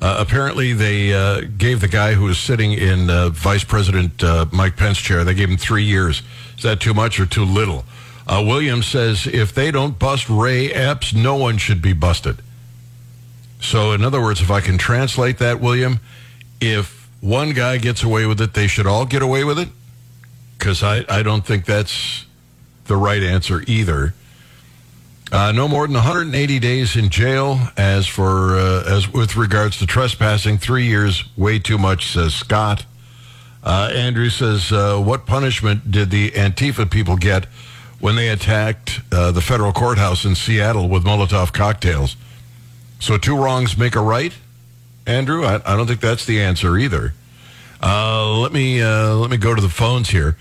Uh, 0.00 0.18
apparently, 0.20 0.72
they 0.72 1.12
uh, 1.12 1.40
gave 1.58 1.80
the 1.80 1.88
guy 1.88 2.12
who 2.12 2.26
was 2.26 2.38
sitting 2.38 2.74
in 2.74 3.10
uh, 3.10 3.30
Vice 3.30 3.64
President 3.64 4.22
uh, 4.22 4.46
Mike 4.52 4.76
Pence 4.76 4.98
chair, 4.98 5.24
they 5.24 5.34
gave 5.34 5.50
him 5.50 5.56
three 5.56 5.82
years. 5.82 6.22
Is 6.56 6.62
that 6.62 6.78
too 6.78 6.94
much 6.94 7.18
or 7.18 7.26
too 7.26 7.44
little? 7.44 7.84
Uh, 8.28 8.44
Williams 8.46 8.86
says 8.86 9.26
if 9.26 9.52
they 9.52 9.72
don't 9.72 9.98
bust 9.98 10.28
Ray 10.28 10.70
Epps, 10.70 11.12
no 11.12 11.34
one 11.34 11.58
should 11.58 11.82
be 11.82 11.92
busted. 11.92 12.36
So, 13.60 13.92
in 13.92 14.04
other 14.04 14.20
words, 14.20 14.40
if 14.40 14.50
I 14.50 14.60
can 14.60 14.78
translate 14.78 15.38
that, 15.38 15.60
William, 15.60 15.98
if 16.60 17.10
one 17.20 17.50
guy 17.50 17.78
gets 17.78 18.04
away 18.04 18.26
with 18.26 18.40
it, 18.40 18.54
they 18.54 18.68
should 18.68 18.86
all 18.86 19.06
get 19.06 19.22
away 19.22 19.42
with 19.42 19.58
it? 19.58 19.70
Because 20.66 20.82
I, 20.82 21.04
I 21.08 21.22
don't 21.22 21.46
think 21.46 21.64
that's 21.64 22.26
the 22.86 22.96
right 22.96 23.22
answer 23.22 23.62
either. 23.68 24.14
Uh, 25.30 25.52
no 25.52 25.68
more 25.68 25.86
than 25.86 25.94
180 25.94 26.58
days 26.58 26.96
in 26.96 27.08
jail. 27.08 27.60
As 27.76 28.08
for 28.08 28.56
uh, 28.56 28.82
as 28.84 29.12
with 29.12 29.36
regards 29.36 29.78
to 29.78 29.86
trespassing, 29.86 30.58
three 30.58 30.84
years, 30.86 31.22
way 31.36 31.60
too 31.60 31.78
much, 31.78 32.10
says 32.12 32.34
Scott. 32.34 32.84
Uh, 33.62 33.92
Andrew 33.94 34.28
says, 34.28 34.72
uh, 34.72 34.98
"What 34.98 35.24
punishment 35.24 35.92
did 35.92 36.10
the 36.10 36.32
Antifa 36.32 36.90
people 36.90 37.16
get 37.16 37.44
when 38.00 38.16
they 38.16 38.28
attacked 38.28 39.02
uh, 39.12 39.30
the 39.30 39.40
federal 39.40 39.72
courthouse 39.72 40.24
in 40.24 40.34
Seattle 40.34 40.88
with 40.88 41.04
Molotov 41.04 41.52
cocktails?" 41.52 42.16
So 42.98 43.18
two 43.18 43.36
wrongs 43.36 43.78
make 43.78 43.94
a 43.94 44.00
right, 44.00 44.32
Andrew. 45.06 45.44
I, 45.44 45.62
I 45.64 45.76
don't 45.76 45.86
think 45.86 46.00
that's 46.00 46.24
the 46.24 46.42
answer 46.42 46.76
either. 46.76 47.14
Uh, 47.80 48.38
let 48.38 48.52
me 48.52 48.82
let 48.84 49.30
me 49.30 49.36
go 49.36 49.54
to 49.54 49.62
the 49.62 49.68
phones 49.68 50.08
here. 50.08 50.36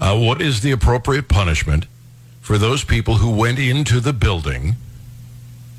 Uh, 0.00 0.18
what 0.18 0.40
is 0.40 0.60
the 0.60 0.70
appropriate 0.70 1.28
punishment 1.28 1.86
for 2.40 2.56
those 2.56 2.84
people 2.84 3.16
who 3.16 3.30
went 3.30 3.58
into 3.58 4.00
the 4.00 4.12
building 4.12 4.76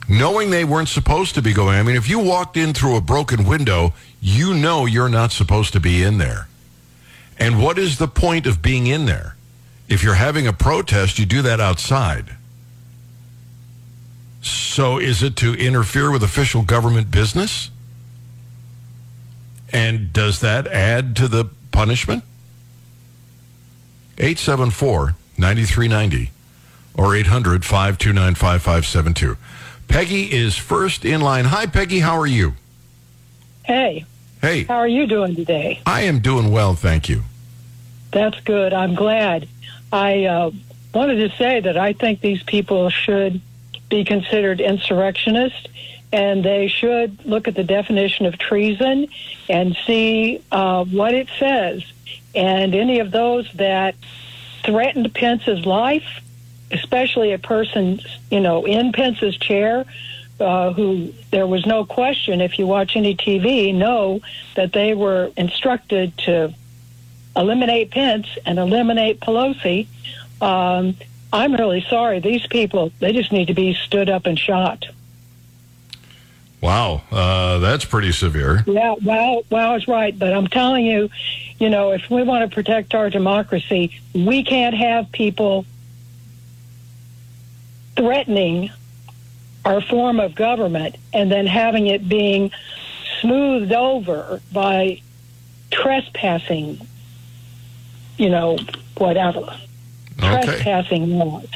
knowing 0.10 0.50
they 0.50 0.66
weren't 0.66 0.90
supposed 0.90 1.36
to 1.36 1.42
be 1.42 1.54
going? 1.54 1.78
I 1.78 1.84
mean, 1.84 1.96
if 1.96 2.10
you 2.10 2.20
walked 2.20 2.58
in 2.58 2.74
through 2.74 2.98
a 2.98 3.02
broken 3.02 3.46
window, 3.46 3.94
you 4.22 4.54
know 4.54 4.86
you're 4.86 5.10
not 5.10 5.32
supposed 5.32 5.74
to 5.74 5.80
be 5.80 6.04
in 6.04 6.18
there. 6.18 6.48
And 7.38 7.64
what 7.64 7.80
is 7.80 7.98
the 7.98 8.08
point 8.08 8.46
of 8.46 8.62
being 8.62 8.88
in 8.88 9.06
there? 9.06 9.36
If 9.88 10.04
you're 10.04 10.16
having 10.16 10.46
a 10.46 10.54
protest, 10.54 11.18
you 11.18 11.26
do 11.26 11.42
that 11.44 11.60
outside. 11.60 12.36
So 14.42 14.98
is 14.98 15.24
it 15.24 15.36
to 15.38 15.54
interfere 15.54 16.12
with 16.12 16.24
official 16.24 16.62
government 16.62 17.12
business? 17.12 17.72
And 19.72 20.12
does 20.12 20.42
that 20.42 20.68
add 20.68 21.16
to 21.18 21.28
the 21.28 21.46
punishment? 21.72 22.24
874 24.20 25.16
9390 25.38 26.32
or 26.96 27.16
800 27.16 27.64
529 27.64 28.36
5572. 28.36 29.38
Peggy 29.88 30.32
is 30.32 30.56
first 30.56 31.06
in 31.06 31.22
line. 31.22 31.46
Hi, 31.46 31.66
Peggy. 31.66 32.00
How 32.00 32.20
are 32.20 32.28
you? 32.28 32.54
Hey, 33.64 34.06
Hey, 34.42 34.64
how 34.64 34.78
are 34.78 34.88
you 34.88 35.06
doing 35.06 35.36
today? 35.36 35.82
I 35.86 36.02
am 36.02 36.20
doing 36.20 36.52
well, 36.52 36.74
thank 36.74 37.10
you. 37.10 37.24
That's 38.12 38.40
good. 38.42 38.74
I'm 38.74 38.96
glad. 38.96 39.48
I 39.92 40.26
uh, 40.26 40.52
wanted 40.94 41.30
to 41.30 41.36
say 41.36 41.60
that 41.60 41.78
I 41.78 41.94
think 41.94 42.22
these 42.22 42.42
people 42.44 42.90
should 42.90 43.42
be 43.90 44.06
considered 44.06 44.62
insurrectionists 44.62 45.68
and 46.14 46.44
they 46.44 46.68
should 46.68 47.24
look 47.26 47.48
at 47.48 47.56
the 47.56 47.64
definition 47.64 48.26
of 48.26 48.38
treason 48.38 49.08
and 49.50 49.78
see 49.86 50.42
uh, 50.52 50.86
what 50.86 51.14
it 51.14 51.28
says. 51.38 51.84
And 52.40 52.74
any 52.74 53.00
of 53.00 53.12
those 53.12 53.52
that 53.56 53.96
threatened 54.64 55.14
Pence's 55.14 55.66
life, 55.66 56.22
especially 56.72 57.34
a 57.34 57.38
person, 57.38 58.00
you 58.32 58.40
know, 58.40 58.66
in 58.66 58.94
Pence's 58.94 59.36
chair, 59.36 59.84
uh, 60.40 60.72
who 60.72 61.14
there 61.32 61.46
was 61.46 61.66
no 61.66 61.84
question, 61.84 62.40
if 62.40 62.58
you 62.58 62.66
watch 62.66 62.96
any 62.96 63.14
TV, 63.14 63.76
know 63.76 64.22
that 64.56 64.72
they 64.72 64.94
were 64.94 65.34
instructed 65.36 66.18
to 66.20 66.54
eliminate 67.36 67.92
Pence 67.92 68.28
and 68.46 68.58
eliminate 68.58 69.20
Pelosi. 69.20 69.88
Um, 70.40 70.96
I'm 71.34 71.56
really 71.56 71.86
sorry. 71.90 72.22
These 72.22 72.48
people, 72.48 72.94
they 73.00 73.12
just 73.12 73.34
need 73.34 73.48
to 73.48 73.54
be 73.54 73.74
stood 73.74 74.10
up 74.10 74.26
and 74.26 74.40
shot. 74.40 74.86
Wow, 76.62 77.02
uh, 77.12 77.58
that's 77.60 77.84
pretty 77.84 78.14
severe. 78.14 78.64
Yeah, 78.66 78.96
wow, 79.04 79.44
wow 79.50 79.76
is 79.76 79.90
right. 79.90 80.18
But 80.18 80.34
I'm 80.34 80.48
telling 80.48 80.86
you, 80.86 81.10
you 81.60 81.70
know, 81.70 81.92
if 81.92 82.10
we 82.10 82.24
want 82.24 82.50
to 82.50 82.54
protect 82.54 82.96
our 82.96 83.10
democracy, 83.10 84.00
we 84.14 84.44
can't 84.44 84.76
have 84.76 85.12
people 85.12 85.66
threatening 87.96 88.72
our 89.66 89.82
form 89.82 90.22
of 90.22 90.36
government 90.36 90.96
and 91.14 91.30
then 91.30 91.46
having 91.46 91.88
it 91.88 92.08
being 92.08 92.52
smoothed 93.20 93.74
over 93.74 94.42
by 94.54 95.02
trespassing, 95.70 96.80
you 98.18 98.30
know, 98.30 98.58
whatever. 98.98 99.42
Okay. 100.18 100.42
Trespassing 100.42 101.18
laws. 101.18 101.50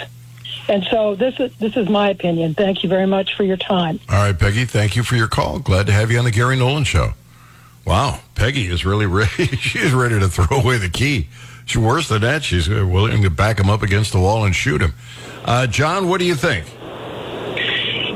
And 0.67 0.85
so 0.85 1.15
this 1.15 1.39
is 1.39 1.53
this 1.57 1.75
is 1.75 1.89
my 1.89 2.09
opinion. 2.09 2.53
Thank 2.53 2.83
you 2.83 2.89
very 2.89 3.07
much 3.07 3.35
for 3.35 3.43
your 3.43 3.57
time. 3.57 3.99
All 4.09 4.15
right, 4.15 4.37
Peggy, 4.37 4.65
thank 4.65 4.95
you 4.95 5.03
for 5.03 5.15
your 5.15 5.27
call. 5.27 5.59
Glad 5.59 5.87
to 5.87 5.93
have 5.93 6.09
you 6.09 6.19
on 6.19 6.25
the 6.25 6.31
Gary 6.31 6.55
Nolan 6.55 6.85
Show. 6.85 7.13
Wow, 7.85 8.19
Peggy 8.35 8.67
is 8.67 8.85
really 8.85 9.05
ready. 9.05 9.47
she 9.57 9.79
is 9.79 9.93
ready 9.93 10.19
to 10.19 10.29
throw 10.29 10.59
away 10.59 10.77
the 10.77 10.89
key. 10.89 11.27
She's 11.65 11.77
worse 11.81 12.09
than 12.09 12.21
that. 12.21 12.43
She's 12.43 12.67
willing 12.69 13.23
to 13.23 13.29
back 13.29 13.59
him 13.59 13.69
up 13.69 13.81
against 13.81 14.11
the 14.13 14.19
wall 14.19 14.45
and 14.45 14.55
shoot 14.55 14.81
him. 14.81 14.93
Uh, 15.45 15.67
John, 15.67 16.07
what 16.07 16.19
do 16.19 16.25
you 16.25 16.35
think? 16.35 16.65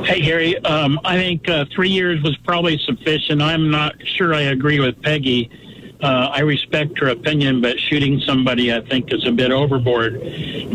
Hey, 0.06 0.22
Harry. 0.22 0.58
um, 0.64 1.00
I 1.04 1.18
think 1.18 1.50
uh, 1.50 1.66
three 1.74 1.90
years 1.90 2.22
was 2.24 2.38
probably 2.38 2.78
sufficient. 2.78 3.42
I'm 3.42 3.70
not 3.70 3.96
sure 4.06 4.34
I 4.34 4.44
agree 4.44 4.80
with 4.80 5.02
Peggy. 5.02 5.50
Uh, 6.02 6.30
I 6.32 6.42
respect 6.42 6.98
her 7.00 7.08
opinion, 7.10 7.60
but 7.62 7.80
shooting 7.80 8.22
somebody, 8.22 8.74
I 8.74 8.82
think, 8.82 9.12
is 9.14 9.26
a 9.26 9.32
bit 9.32 9.52
overboard. 9.52 10.22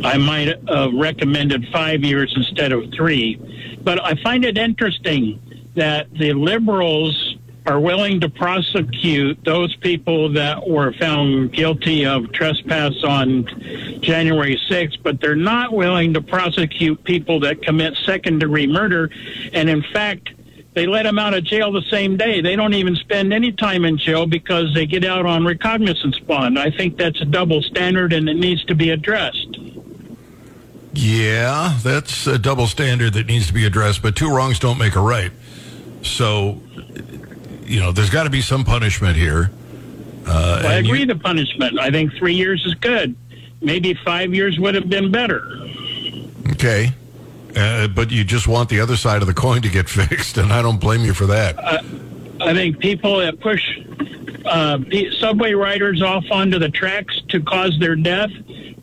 I 0.04 0.18
might 0.18 0.68
have 0.68 0.92
recommended 0.92 1.68
five 1.68 2.02
years 2.02 2.32
instead 2.36 2.72
of 2.72 2.92
three. 2.92 3.36
But 3.82 4.04
I 4.04 4.16
find 4.22 4.44
it 4.44 4.58
interesting 4.58 5.40
that 5.76 6.12
the 6.12 6.32
liberals 6.34 7.31
are 7.66 7.78
willing 7.78 8.20
to 8.20 8.28
prosecute 8.28 9.44
those 9.44 9.74
people 9.76 10.32
that 10.32 10.68
were 10.68 10.92
found 10.94 11.52
guilty 11.52 12.04
of 12.04 12.32
trespass 12.32 12.92
on 13.04 13.46
January 14.00 14.60
6th, 14.68 15.02
but 15.02 15.20
they're 15.20 15.36
not 15.36 15.72
willing 15.72 16.14
to 16.14 16.20
prosecute 16.20 17.04
people 17.04 17.40
that 17.40 17.62
commit 17.62 17.96
second 18.04 18.40
degree 18.40 18.66
murder. 18.66 19.10
And 19.52 19.70
in 19.70 19.82
fact, 19.92 20.30
they 20.74 20.86
let 20.86 21.04
them 21.04 21.18
out 21.18 21.34
of 21.34 21.44
jail 21.44 21.70
the 21.70 21.82
same 21.82 22.16
day. 22.16 22.40
They 22.40 22.56
don't 22.56 22.74
even 22.74 22.96
spend 22.96 23.32
any 23.32 23.52
time 23.52 23.84
in 23.84 23.98
jail 23.98 24.26
because 24.26 24.74
they 24.74 24.86
get 24.86 25.04
out 25.04 25.26
on 25.26 25.44
recognizance 25.44 26.18
bond. 26.18 26.58
I 26.58 26.70
think 26.70 26.96
that's 26.96 27.20
a 27.20 27.26
double 27.26 27.62
standard 27.62 28.12
and 28.12 28.28
it 28.28 28.36
needs 28.36 28.64
to 28.64 28.74
be 28.74 28.90
addressed. 28.90 29.58
Yeah, 30.94 31.78
that's 31.82 32.26
a 32.26 32.38
double 32.38 32.66
standard 32.66 33.14
that 33.14 33.26
needs 33.26 33.46
to 33.46 33.52
be 33.52 33.64
addressed, 33.64 34.02
but 34.02 34.16
two 34.16 34.34
wrongs 34.34 34.58
don't 34.58 34.78
make 34.78 34.94
a 34.94 35.00
right. 35.00 35.32
So, 36.02 36.60
you 37.72 37.80
know, 37.80 37.90
there's 37.90 38.10
got 38.10 38.24
to 38.24 38.30
be 38.30 38.42
some 38.42 38.64
punishment 38.64 39.16
here. 39.16 39.50
Uh, 40.26 40.62
I 40.64 40.74
and 40.74 40.86
you- 40.86 40.92
agree 40.92 41.04
the 41.06 41.16
punishment. 41.16 41.78
I 41.80 41.90
think 41.90 42.12
three 42.14 42.34
years 42.34 42.64
is 42.66 42.74
good. 42.74 43.16
Maybe 43.60 43.94
five 43.94 44.34
years 44.34 44.58
would 44.58 44.74
have 44.74 44.88
been 44.90 45.10
better. 45.10 45.42
Okay. 46.50 46.92
Uh, 47.56 47.88
but 47.88 48.10
you 48.10 48.24
just 48.24 48.46
want 48.48 48.68
the 48.68 48.80
other 48.80 48.96
side 48.96 49.22
of 49.22 49.26
the 49.28 49.34
coin 49.34 49.62
to 49.62 49.68
get 49.68 49.88
fixed, 50.00 50.36
and 50.36 50.52
I 50.52 50.62
don't 50.62 50.80
blame 50.80 51.00
you 51.04 51.14
for 51.14 51.26
that. 51.26 51.58
I 52.40 52.52
think 52.54 52.78
people 52.78 53.18
that 53.18 53.40
push 53.40 53.62
uh, 54.44 54.78
subway 55.18 55.52
riders 55.54 56.02
off 56.02 56.24
onto 56.30 56.58
the 56.58 56.68
tracks 56.68 57.20
to 57.28 57.40
cause 57.40 57.78
their 57.78 57.94
death 57.96 58.30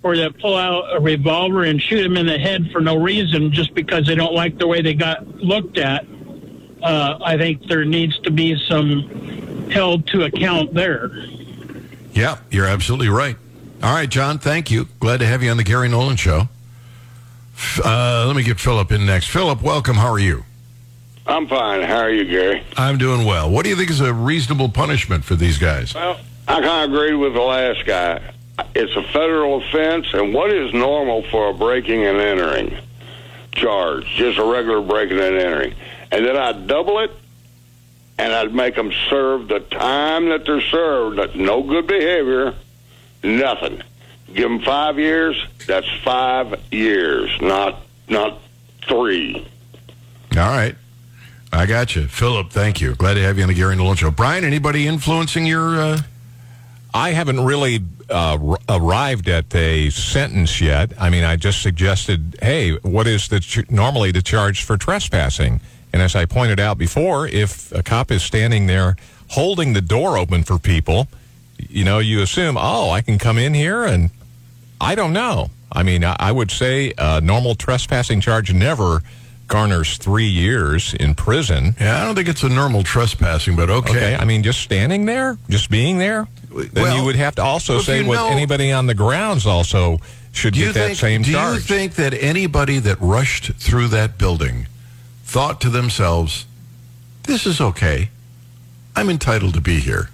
or 0.01 0.15
that 0.17 0.39
pull 0.39 0.55
out 0.55 0.95
a 0.95 0.99
revolver 0.99 1.63
and 1.63 1.81
shoot 1.81 2.01
them 2.03 2.15
in 2.15 2.25
the 2.25 2.37
head 2.39 2.71
for 2.71 2.79
no 2.79 2.95
reason 2.95 3.51
just 3.51 3.73
because 3.75 4.07
they 4.07 4.15
don't 4.15 4.33
like 4.33 4.57
the 4.57 4.65
way 4.67 4.81
they 4.81 4.93
got 4.93 5.27
looked 5.37 5.77
at. 5.77 6.05
Uh, 6.81 7.19
I 7.23 7.37
think 7.37 7.67
there 7.67 7.85
needs 7.85 8.17
to 8.19 8.31
be 8.31 8.57
some 8.67 9.69
held 9.69 10.07
to 10.07 10.23
account 10.23 10.73
there. 10.73 11.11
Yeah, 12.13 12.37
you're 12.49 12.65
absolutely 12.65 13.09
right. 13.09 13.37
All 13.81 13.93
right, 13.93 14.09
John, 14.09 14.39
thank 14.39 14.71
you. 14.71 14.87
Glad 14.99 15.17
to 15.19 15.25
have 15.25 15.41
you 15.41 15.51
on 15.51 15.57
the 15.57 15.63
Gary 15.63 15.87
Nolan 15.87 16.17
Show. 16.17 16.49
Uh, 17.83 18.25
let 18.27 18.35
me 18.35 18.43
get 18.43 18.59
Philip 18.59 18.91
in 18.91 19.05
next. 19.05 19.27
Philip, 19.27 19.61
welcome. 19.61 19.95
How 19.95 20.11
are 20.11 20.19
you? 20.19 20.43
I'm 21.27 21.47
fine. 21.47 21.81
How 21.83 21.99
are 21.99 22.11
you, 22.11 22.25
Gary? 22.25 22.63
I'm 22.75 22.97
doing 22.97 23.25
well. 23.25 23.49
What 23.49 23.63
do 23.63 23.69
you 23.69 23.75
think 23.75 23.89
is 23.89 24.01
a 24.01 24.13
reasonable 24.13 24.69
punishment 24.69 25.23
for 25.23 25.35
these 25.35 25.57
guys? 25.57 25.93
Well, 25.93 26.19
I 26.47 26.61
kind 26.61 26.85
of 26.85 26.95
agree 26.95 27.13
with 27.13 27.33
the 27.33 27.41
last 27.41 27.85
guy. 27.85 28.33
It's 28.73 28.95
a 28.95 29.03
federal 29.13 29.63
offense, 29.63 30.07
and 30.13 30.33
what 30.33 30.51
is 30.51 30.73
normal 30.73 31.23
for 31.29 31.49
a 31.49 31.53
breaking 31.53 32.05
and 32.05 32.17
entering 32.17 32.77
charge? 33.51 34.05
Just 34.15 34.37
a 34.37 34.43
regular 34.43 34.81
breaking 34.81 35.19
and 35.19 35.35
entering. 35.35 35.75
And 36.11 36.25
then 36.25 36.35
I'd 36.35 36.67
double 36.67 36.99
it, 36.99 37.11
and 38.17 38.33
I'd 38.33 38.53
make 38.53 38.75
them 38.75 38.91
serve 39.09 39.47
the 39.47 39.59
time 39.59 40.29
that 40.29 40.45
they're 40.45 40.61
served. 40.61 41.35
No 41.35 41.61
good 41.63 41.87
behavior, 41.87 42.55
nothing. 43.23 43.81
Give 44.33 44.49
them 44.49 44.61
five 44.61 44.99
years. 44.99 45.43
That's 45.67 45.87
five 46.03 46.59
years, 46.71 47.29
not 47.41 47.81
not 48.07 48.39
three. 48.87 49.47
All 50.31 50.37
right. 50.37 50.75
I 51.51 51.65
got 51.65 51.95
you. 51.95 52.07
Philip, 52.07 52.51
thank 52.51 52.79
you. 52.79 52.93
Glad 52.93 53.15
to 53.15 53.21
have 53.21 53.37
you 53.37 53.43
on 53.43 53.49
the 53.49 53.55
Gary 53.55 53.75
Nolan 53.75 53.95
Show. 53.97 54.11
Brian, 54.11 54.43
anybody 54.43 54.87
influencing 54.87 55.45
your. 55.45 55.79
Uh... 55.79 56.01
I 56.93 57.11
haven't 57.11 57.45
really 57.45 57.83
uh, 58.09 58.37
r- 58.43 58.57
arrived 58.67 59.29
at 59.29 59.53
a 59.55 59.89
sentence 59.91 60.59
yet. 60.59 60.91
I 60.99 61.11
mean, 61.11 61.23
I 61.23 61.35
just 61.35 61.61
suggested, 61.61 62.37
hey, 62.41 62.71
what 62.77 63.05
is 63.05 63.27
the 63.27 63.39
ch- 63.39 63.69
normally 63.69 64.11
the 64.11 64.23
charge 64.23 64.63
for 64.63 64.75
trespassing? 64.75 65.61
And 65.91 66.01
as 66.01 66.15
I 66.15 66.25
pointed 66.25 66.59
out 66.59 66.77
before, 66.77 67.27
if 67.27 67.71
a 67.71 67.83
cop 67.83 68.11
is 68.11 68.21
standing 68.23 68.67
there 68.67 68.95
holding 69.29 69.73
the 69.73 69.81
door 69.81 70.17
open 70.17 70.43
for 70.43 70.57
people, 70.59 71.07
you 71.57 71.83
know, 71.83 71.99
you 71.99 72.21
assume, 72.21 72.57
oh, 72.57 72.89
I 72.91 73.01
can 73.01 73.17
come 73.17 73.37
in 73.37 73.53
here, 73.53 73.83
and 73.83 74.09
I 74.79 74.95
don't 74.95 75.13
know. 75.13 75.49
I 75.71 75.83
mean, 75.83 76.03
I, 76.03 76.15
I 76.19 76.31
would 76.31 76.51
say 76.51 76.93
a 76.97 77.21
normal 77.21 77.55
trespassing 77.55 78.21
charge 78.21 78.53
never 78.53 79.01
garners 79.47 79.97
three 79.97 80.27
years 80.27 80.93
in 80.93 81.15
prison. 81.15 81.75
Yeah, 81.79 82.01
I 82.01 82.05
don't 82.05 82.15
think 82.15 82.29
it's 82.29 82.43
a 82.43 82.49
normal 82.49 82.83
trespassing, 82.83 83.55
but 83.55 83.69
okay. 83.69 83.91
Okay, 83.91 84.15
I 84.15 84.25
mean, 84.25 84.43
just 84.43 84.61
standing 84.61 85.05
there, 85.05 85.37
just 85.49 85.69
being 85.69 85.97
there, 85.97 86.27
then 86.51 86.69
Well, 86.83 86.97
you 86.97 87.03
would 87.03 87.15
have 87.15 87.35
to 87.35 87.43
also 87.43 87.79
say 87.79 88.03
know- 88.03 88.29
anybody 88.29 88.71
on 88.71 88.85
the 88.85 88.93
grounds 88.93 89.45
also 89.45 89.99
should 90.31 90.53
get 90.53 90.75
that 90.75 90.87
think, 90.87 90.99
same 90.99 91.21
do 91.23 91.31
charge. 91.33 91.65
Do 91.67 91.73
you 91.73 91.79
think 91.79 91.95
that 91.95 92.13
anybody 92.13 92.77
that 92.79 93.01
rushed 93.01 93.53
through 93.55 93.89
that 93.89 94.17
building 94.17 94.67
thought 95.29 95.61
to 95.61 95.69
themselves, 95.69 96.47
this 97.23 97.45
is 97.45 97.61
okay. 97.61 98.09
I'm 98.95 99.09
entitled 99.09 99.53
to 99.53 99.61
be 99.61 99.79
here. 99.79 100.09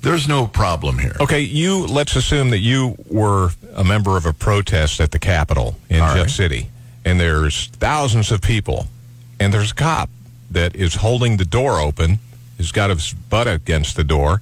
There's 0.00 0.26
no 0.26 0.46
problem 0.46 0.98
here. 0.98 1.16
okay, 1.20 1.40
you 1.40 1.86
let's 1.86 2.16
assume 2.16 2.50
that 2.50 2.58
you 2.58 2.96
were 3.08 3.50
a 3.74 3.84
member 3.84 4.16
of 4.16 4.26
a 4.26 4.32
protest 4.32 5.00
at 5.00 5.10
the 5.10 5.18
Capitol 5.18 5.76
in 5.90 6.00
All 6.00 6.14
Jeff 6.14 6.24
right. 6.24 6.30
City, 6.30 6.70
and 7.04 7.20
there's 7.20 7.66
thousands 7.66 8.32
of 8.32 8.40
people, 8.40 8.86
and 9.38 9.52
there's 9.52 9.72
a 9.72 9.74
cop 9.74 10.08
that 10.50 10.74
is 10.74 10.96
holding 10.96 11.36
the 11.36 11.44
door 11.44 11.80
open, 11.80 12.18
He's 12.56 12.72
got 12.72 12.90
his 12.90 13.12
butt 13.12 13.48
against 13.48 13.96
the 13.96 14.04
door, 14.04 14.40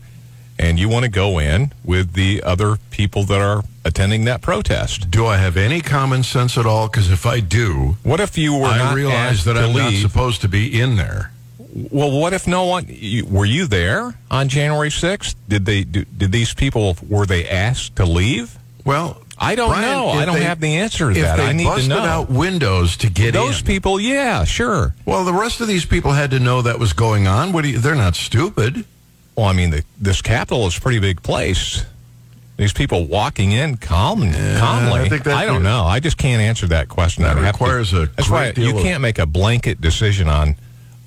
and 0.58 0.78
you 0.78 0.88
want 0.88 1.04
to 1.04 1.10
go 1.10 1.38
in 1.38 1.72
with 1.84 2.12
the 2.12 2.42
other 2.42 2.76
people 2.90 3.24
that 3.24 3.40
are 3.40 3.62
attending 3.84 4.24
that 4.26 4.40
protest. 4.42 5.10
Do 5.10 5.26
I 5.26 5.36
have 5.38 5.56
any 5.56 5.80
common 5.80 6.22
sense 6.22 6.56
at 6.56 6.66
all? 6.66 6.88
Because 6.88 7.10
if 7.10 7.26
I 7.26 7.40
do, 7.40 7.96
What 8.02 8.20
if 8.20 8.38
you 8.38 8.54
were 8.56 8.66
I 8.66 8.78
not 8.78 8.94
realize 8.94 9.44
that 9.44 9.56
I'm 9.56 9.72
not 9.72 9.90
leave? 9.90 10.00
supposed 10.02 10.40
to 10.42 10.48
be 10.48 10.80
in 10.80 10.96
there. 10.96 11.30
Well, 11.90 12.10
what 12.10 12.32
if 12.34 12.46
no 12.46 12.66
one? 12.66 12.84
You, 12.88 13.24
were 13.26 13.46
you 13.46 13.66
there 13.66 14.14
on 14.30 14.48
January 14.48 14.90
sixth? 14.90 15.34
Did 15.48 15.64
they? 15.64 15.84
Do, 15.84 16.04
did 16.04 16.30
these 16.30 16.52
people? 16.52 16.96
Were 17.08 17.24
they 17.24 17.48
asked 17.48 17.96
to 17.96 18.04
leave? 18.04 18.58
Well, 18.84 19.22
I 19.38 19.54
don't 19.54 19.70
Brian, 19.70 19.90
know. 19.90 20.08
I 20.10 20.24
don't 20.26 20.38
they- 20.38 20.44
have 20.44 20.60
the 20.60 20.76
answer 20.76 21.10
to 21.12 21.18
if 21.18 21.24
that. 21.24 21.36
they 21.36 21.46
I 21.46 21.52
need 21.52 21.64
busted 21.64 21.88
to 21.90 21.96
know. 21.96 22.02
out 22.02 22.30
windows 22.30 22.96
to 22.98 23.08
get 23.10 23.32
Those 23.32 23.60
in. 23.60 23.66
people, 23.66 23.98
yeah, 23.98 24.44
sure. 24.44 24.94
well, 25.06 25.24
the 25.24 25.32
rest 25.32 25.60
of 25.62 25.66
these 25.66 25.86
people 25.86 26.12
had 26.12 26.30
to 26.32 26.38
know 26.38 26.60
that 26.62 26.78
was 26.78 26.92
going 26.92 27.26
on. 27.26 27.52
What 27.52 27.62
do 27.62 27.70
you, 27.70 27.78
they're 27.78 27.94
not 27.94 28.16
stupid. 28.16 28.84
Well, 29.36 29.46
I 29.46 29.52
mean, 29.52 29.70
the, 29.70 29.84
this 30.00 30.20
Capitol 30.20 30.66
is 30.66 30.76
a 30.76 30.80
pretty 30.80 30.98
big 30.98 31.22
place. 31.22 31.84
These 32.58 32.72
people 32.74 33.06
walking 33.06 33.52
in 33.52 33.76
calm, 33.78 34.20
calmly. 34.20 35.00
I 35.00 35.08
think 35.08 35.24
that- 35.24 35.46
don't 35.46 35.62
know. 35.62 35.84
I 35.84 36.00
just 36.00 36.18
can't 36.18 36.42
answer 36.42 36.66
that 36.68 36.88
question. 36.88 37.24
That 37.24 37.36
have 37.38 37.56
to- 37.56 37.64
requires 37.64 37.92
a 37.92 38.06
That's 38.06 38.28
why 38.28 38.52
you 38.56 38.74
can't 38.74 39.00
make 39.00 39.18
a 39.18 39.26
blanket 39.26 39.80
decision 39.80 40.28
on 40.28 40.56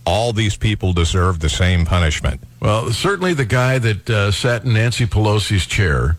all 0.06 0.34
these 0.34 0.56
people 0.56 0.94
deserve 0.94 1.40
the 1.40 1.50
same 1.50 1.86
punishment. 1.86 2.42
Well, 2.60 2.92
certainly 2.92 3.34
the 3.34 3.46
guy 3.46 3.80
that 3.80 4.10
uh, 4.10 4.32
sat 4.32 4.64
in 4.66 4.74
Nancy 4.74 5.06
Pelosi's 5.06 5.66
chair 5.66 6.18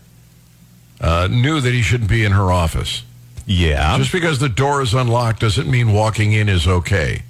uh, 0.99 1.27
knew 1.29 1.61
that 1.61 1.73
he 1.73 1.81
shouldn't 1.81 2.09
be 2.09 2.23
in 2.25 2.31
her 2.31 2.51
office. 2.51 3.03
Yeah. 3.45 3.97
Just 3.97 4.11
because 4.11 4.39
the 4.39 4.49
door 4.49 4.81
is 4.81 4.93
unlocked 4.93 5.39
doesn't 5.39 5.69
mean 5.69 5.93
walking 5.93 6.33
in 6.33 6.49
is 6.49 6.67
okay. 6.67 7.23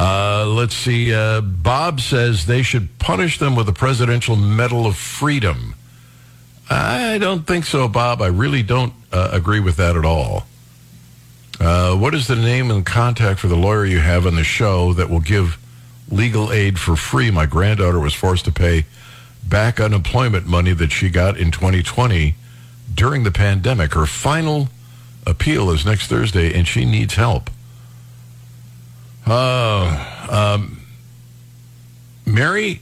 Uh, 0.00 0.46
let's 0.46 0.74
see. 0.74 1.12
Uh, 1.12 1.42
Bob 1.42 2.00
says 2.00 2.46
they 2.46 2.62
should 2.62 2.98
punish 2.98 3.38
them 3.38 3.54
with 3.54 3.66
the 3.66 3.72
Presidential 3.74 4.34
Medal 4.34 4.86
of 4.86 4.96
Freedom. 4.96 5.74
I 6.70 7.18
don't 7.18 7.46
think 7.46 7.66
so, 7.66 7.86
Bob. 7.86 8.22
I 8.22 8.28
really 8.28 8.62
don't 8.62 8.94
uh, 9.12 9.28
agree 9.30 9.60
with 9.60 9.76
that 9.76 9.96
at 9.96 10.06
all. 10.06 10.46
Uh, 11.60 11.94
what 11.96 12.14
is 12.14 12.28
the 12.28 12.36
name 12.36 12.70
and 12.70 12.86
contact 12.86 13.40
for 13.40 13.48
the 13.48 13.56
lawyer 13.56 13.84
you 13.84 13.98
have 13.98 14.26
on 14.26 14.36
the 14.36 14.44
show 14.44 14.94
that 14.94 15.10
will 15.10 15.20
give 15.20 15.58
legal 16.08 16.50
aid 16.50 16.78
for 16.78 16.96
free? 16.96 17.30
My 17.30 17.44
granddaughter 17.44 18.00
was 18.00 18.14
forced 18.14 18.46
to 18.46 18.52
pay 18.52 18.86
back 19.46 19.78
unemployment 19.78 20.46
money 20.46 20.72
that 20.72 20.92
she 20.92 21.10
got 21.10 21.36
in 21.36 21.50
2020 21.50 22.36
during 22.94 23.24
the 23.24 23.32
pandemic. 23.32 23.92
Her 23.92 24.06
final 24.06 24.68
appeal 25.26 25.70
is 25.70 25.84
next 25.84 26.06
Thursday, 26.06 26.58
and 26.58 26.66
she 26.66 26.86
needs 26.86 27.16
help. 27.16 27.50
Oh, 29.32 30.26
um, 30.28 30.80
Mary, 32.26 32.80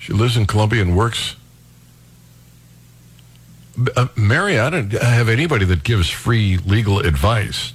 she 0.00 0.12
lives 0.12 0.36
in 0.36 0.46
Columbia 0.46 0.82
and 0.82 0.96
works. 0.96 1.36
Uh, 3.96 4.08
Mary, 4.16 4.58
I 4.58 4.68
don't 4.68 4.90
have 4.90 5.28
anybody 5.28 5.64
that 5.66 5.84
gives 5.84 6.10
free 6.10 6.56
legal 6.56 6.98
advice. 6.98 7.72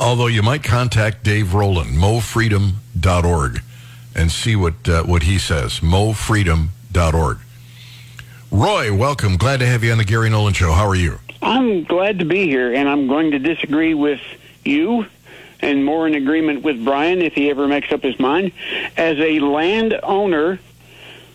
Although 0.00 0.26
you 0.26 0.42
might 0.42 0.64
contact 0.64 1.22
Dave 1.22 1.54
Roland, 1.54 1.90
mofreedom.org, 1.90 3.62
and 4.16 4.32
see 4.32 4.56
what 4.56 4.88
uh, 4.88 5.04
what 5.04 5.22
he 5.22 5.38
says. 5.38 5.78
mofreedom.org. 5.78 7.38
Roy, 8.50 8.92
welcome. 8.92 9.36
Glad 9.36 9.60
to 9.60 9.66
have 9.66 9.84
you 9.84 9.92
on 9.92 9.98
the 9.98 10.04
Gary 10.04 10.28
Nolan 10.28 10.54
Show. 10.54 10.72
How 10.72 10.88
are 10.88 10.96
you? 10.96 11.20
I'm 11.40 11.84
glad 11.84 12.18
to 12.18 12.24
be 12.24 12.46
here, 12.46 12.74
and 12.74 12.88
I'm 12.88 13.06
going 13.06 13.30
to 13.30 13.38
disagree 13.38 13.94
with 13.94 14.20
you 14.64 15.06
and 15.62 15.84
more 15.84 16.06
in 16.06 16.14
agreement 16.14 16.62
with 16.62 16.84
Brian 16.84 17.22
if 17.22 17.34
he 17.34 17.50
ever 17.50 17.68
makes 17.68 17.92
up 17.92 18.02
his 18.02 18.18
mind. 18.18 18.52
As 18.96 19.18
a 19.18 19.40
landowner 19.40 20.58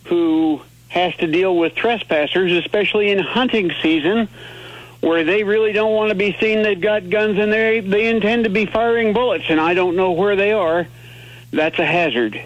who 0.06 0.62
has 0.90 1.16
to 1.18 1.28
deal 1.28 1.56
with 1.58 1.76
trespassers, 1.76 2.52
especially 2.54 3.12
in 3.12 3.20
hunting 3.20 3.72
season, 3.82 4.30
where 5.02 5.24
they 5.24 5.44
really 5.44 5.74
don't 5.74 5.94
want 5.94 6.10
to 6.10 6.16
be 6.16 6.36
seen 6.40 6.64
they've 6.64 6.80
got 6.80 7.10
guns 7.10 7.38
and 7.38 7.52
they 7.52 7.80
they 7.80 8.08
intend 8.08 8.46
to 8.46 8.50
be 8.50 8.66
firing 8.66 9.14
bullets, 9.14 9.46
and 9.50 9.60
I 9.60 9.74
don't 9.74 9.96
know 9.96 10.14
where 10.14 10.36
they 10.36 10.52
are, 10.52 10.88
that's 11.52 11.78
a 11.80 11.86
hazard. 11.86 12.42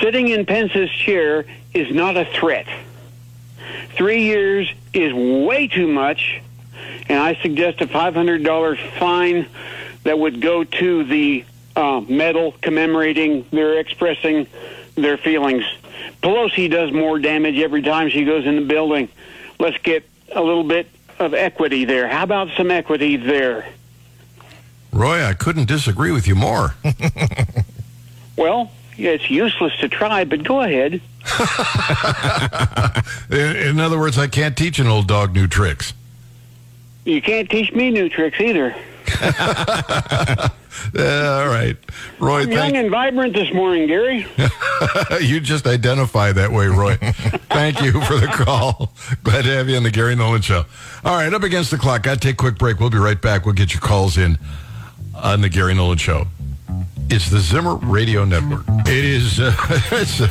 Sitting 0.00 0.28
in 0.28 0.46
Pence's 0.46 0.90
chair 0.90 1.44
is 1.74 1.94
not 1.94 2.16
a 2.16 2.24
threat. 2.24 2.66
Three 3.94 4.22
years 4.22 4.72
is 4.92 5.12
way 5.12 5.68
too 5.68 5.86
much, 5.86 6.40
and 7.08 7.18
I 7.18 7.34
suggest 7.42 7.80
a 7.80 7.86
$500 7.86 8.98
fine 8.98 9.46
that 10.04 10.18
would 10.18 10.40
go 10.40 10.64
to 10.64 11.04
the 11.04 11.44
uh, 11.76 12.00
medal 12.00 12.52
commemorating 12.60 13.46
their 13.50 13.78
expressing 13.78 14.46
their 14.94 15.16
feelings. 15.16 15.64
Pelosi 16.22 16.70
does 16.70 16.92
more 16.92 17.18
damage 17.18 17.58
every 17.58 17.82
time 17.82 18.10
she 18.10 18.24
goes 18.24 18.46
in 18.46 18.56
the 18.56 18.62
building. 18.62 19.08
Let's 19.58 19.78
get 19.78 20.04
a 20.34 20.42
little 20.42 20.64
bit 20.64 20.88
of 21.18 21.34
equity 21.34 21.84
there. 21.84 22.08
How 22.08 22.24
about 22.24 22.48
some 22.56 22.70
equity 22.70 23.16
there? 23.16 23.66
Roy, 24.92 25.24
I 25.24 25.34
couldn't 25.34 25.66
disagree 25.66 26.12
with 26.12 26.26
you 26.26 26.34
more. 26.34 26.74
Well, 28.36 28.70
it's 28.96 29.30
useless 29.30 29.76
to 29.80 29.88
try, 29.88 30.24
but 30.24 30.42
go 30.42 30.60
ahead. 30.60 31.00
in, 33.30 33.56
in 33.56 33.80
other 33.80 33.98
words, 33.98 34.18
I 34.18 34.26
can't 34.26 34.56
teach 34.56 34.78
an 34.78 34.86
old 34.86 35.06
dog 35.06 35.34
new 35.34 35.46
tricks. 35.46 35.92
You 37.04 37.20
can't 37.20 37.50
teach 37.50 37.72
me 37.72 37.90
new 37.90 38.08
tricks 38.08 38.40
either. 38.40 38.74
all 40.98 41.46
right, 41.48 41.76
Roy. 42.18 42.42
I'm 42.42 42.50
young 42.50 42.76
and 42.76 42.90
vibrant 42.90 43.34
this 43.34 43.52
morning, 43.52 43.86
Gary. 43.86 44.26
you 45.20 45.40
just 45.40 45.66
identify 45.66 46.32
that 46.32 46.50
way, 46.50 46.66
Roy. 46.66 46.96
thank 47.50 47.82
you 47.82 47.92
for 48.02 48.18
the 48.18 48.26
call. 48.26 48.92
Glad 49.22 49.44
to 49.44 49.50
have 49.50 49.68
you 49.68 49.76
on 49.76 49.82
the 49.82 49.90
Gary 49.90 50.14
Nolan 50.14 50.42
Show. 50.42 50.64
All 51.04 51.16
right, 51.16 51.32
up 51.32 51.42
against 51.42 51.70
the 51.70 51.78
clock. 51.78 52.02
Got 52.02 52.14
to 52.14 52.20
take 52.20 52.34
a 52.34 52.36
quick 52.36 52.58
break. 52.58 52.80
We'll 52.80 52.90
be 52.90 52.98
right 52.98 53.20
back. 53.20 53.44
We'll 53.44 53.54
get 53.54 53.72
your 53.72 53.80
calls 53.80 54.18
in 54.18 54.38
on 55.14 55.40
the 55.40 55.48
Gary 55.48 55.74
Nolan 55.74 55.98
Show. 55.98 56.26
It's 57.10 57.28
the 57.28 57.40
Zimmer 57.40 57.76
Radio 57.76 58.24
Network. 58.24 58.64
It 58.86 59.04
is 59.04 59.38
uh, 59.40 59.54
it's 59.92 60.20
uh, 60.20 60.28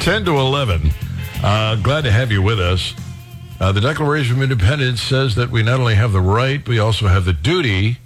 10 0.00 0.24
to 0.26 0.38
11. 0.38 0.90
Uh, 1.42 1.76
glad 1.76 2.04
to 2.04 2.12
have 2.12 2.30
you 2.30 2.40
with 2.42 2.60
us. 2.60 2.94
Uh, 3.60 3.72
the 3.72 3.80
Declaration 3.80 4.36
of 4.36 4.42
Independence 4.42 5.00
says 5.00 5.34
that 5.36 5.50
we 5.50 5.62
not 5.62 5.78
only 5.78 5.94
have 5.94 6.12
the 6.12 6.20
right, 6.20 6.66
we 6.66 6.78
also 6.78 7.06
have 7.06 7.24
the 7.24 7.32
duty 7.32 7.98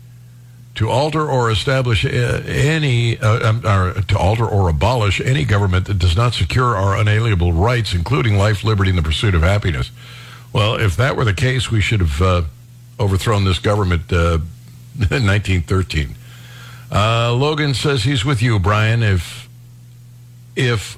to 0.76 0.90
alter 0.90 1.26
or 1.26 1.50
establish 1.50 2.04
any, 2.04 3.18
uh, 3.18 3.48
um, 3.48 3.66
or 3.66 3.94
to 4.02 4.18
alter 4.18 4.46
or 4.46 4.68
abolish 4.68 5.20
any 5.20 5.44
government 5.44 5.86
that 5.86 5.98
does 5.98 6.16
not 6.16 6.34
secure 6.34 6.76
our 6.76 6.96
unalienable 6.96 7.52
rights, 7.52 7.94
including 7.94 8.36
life, 8.36 8.62
liberty, 8.62 8.90
and 8.90 8.98
the 8.98 9.02
pursuit 9.02 9.34
of 9.34 9.42
happiness. 9.42 9.90
Well, 10.52 10.76
if 10.76 10.96
that 10.96 11.16
were 11.16 11.24
the 11.24 11.34
case, 11.34 11.70
we 11.70 11.80
should 11.80 12.00
have 12.00 12.22
uh, 12.22 12.42
overthrown 13.00 13.44
this 13.44 13.58
government 13.58 14.12
uh, 14.12 14.38
in 14.94 15.26
1913. 15.26 16.14
Uh, 16.92 17.34
Logan 17.34 17.74
says 17.74 18.04
he's 18.04 18.24
with 18.24 18.42
you, 18.42 18.58
Brian. 18.58 19.02
If 19.02 19.48
if 20.54 20.96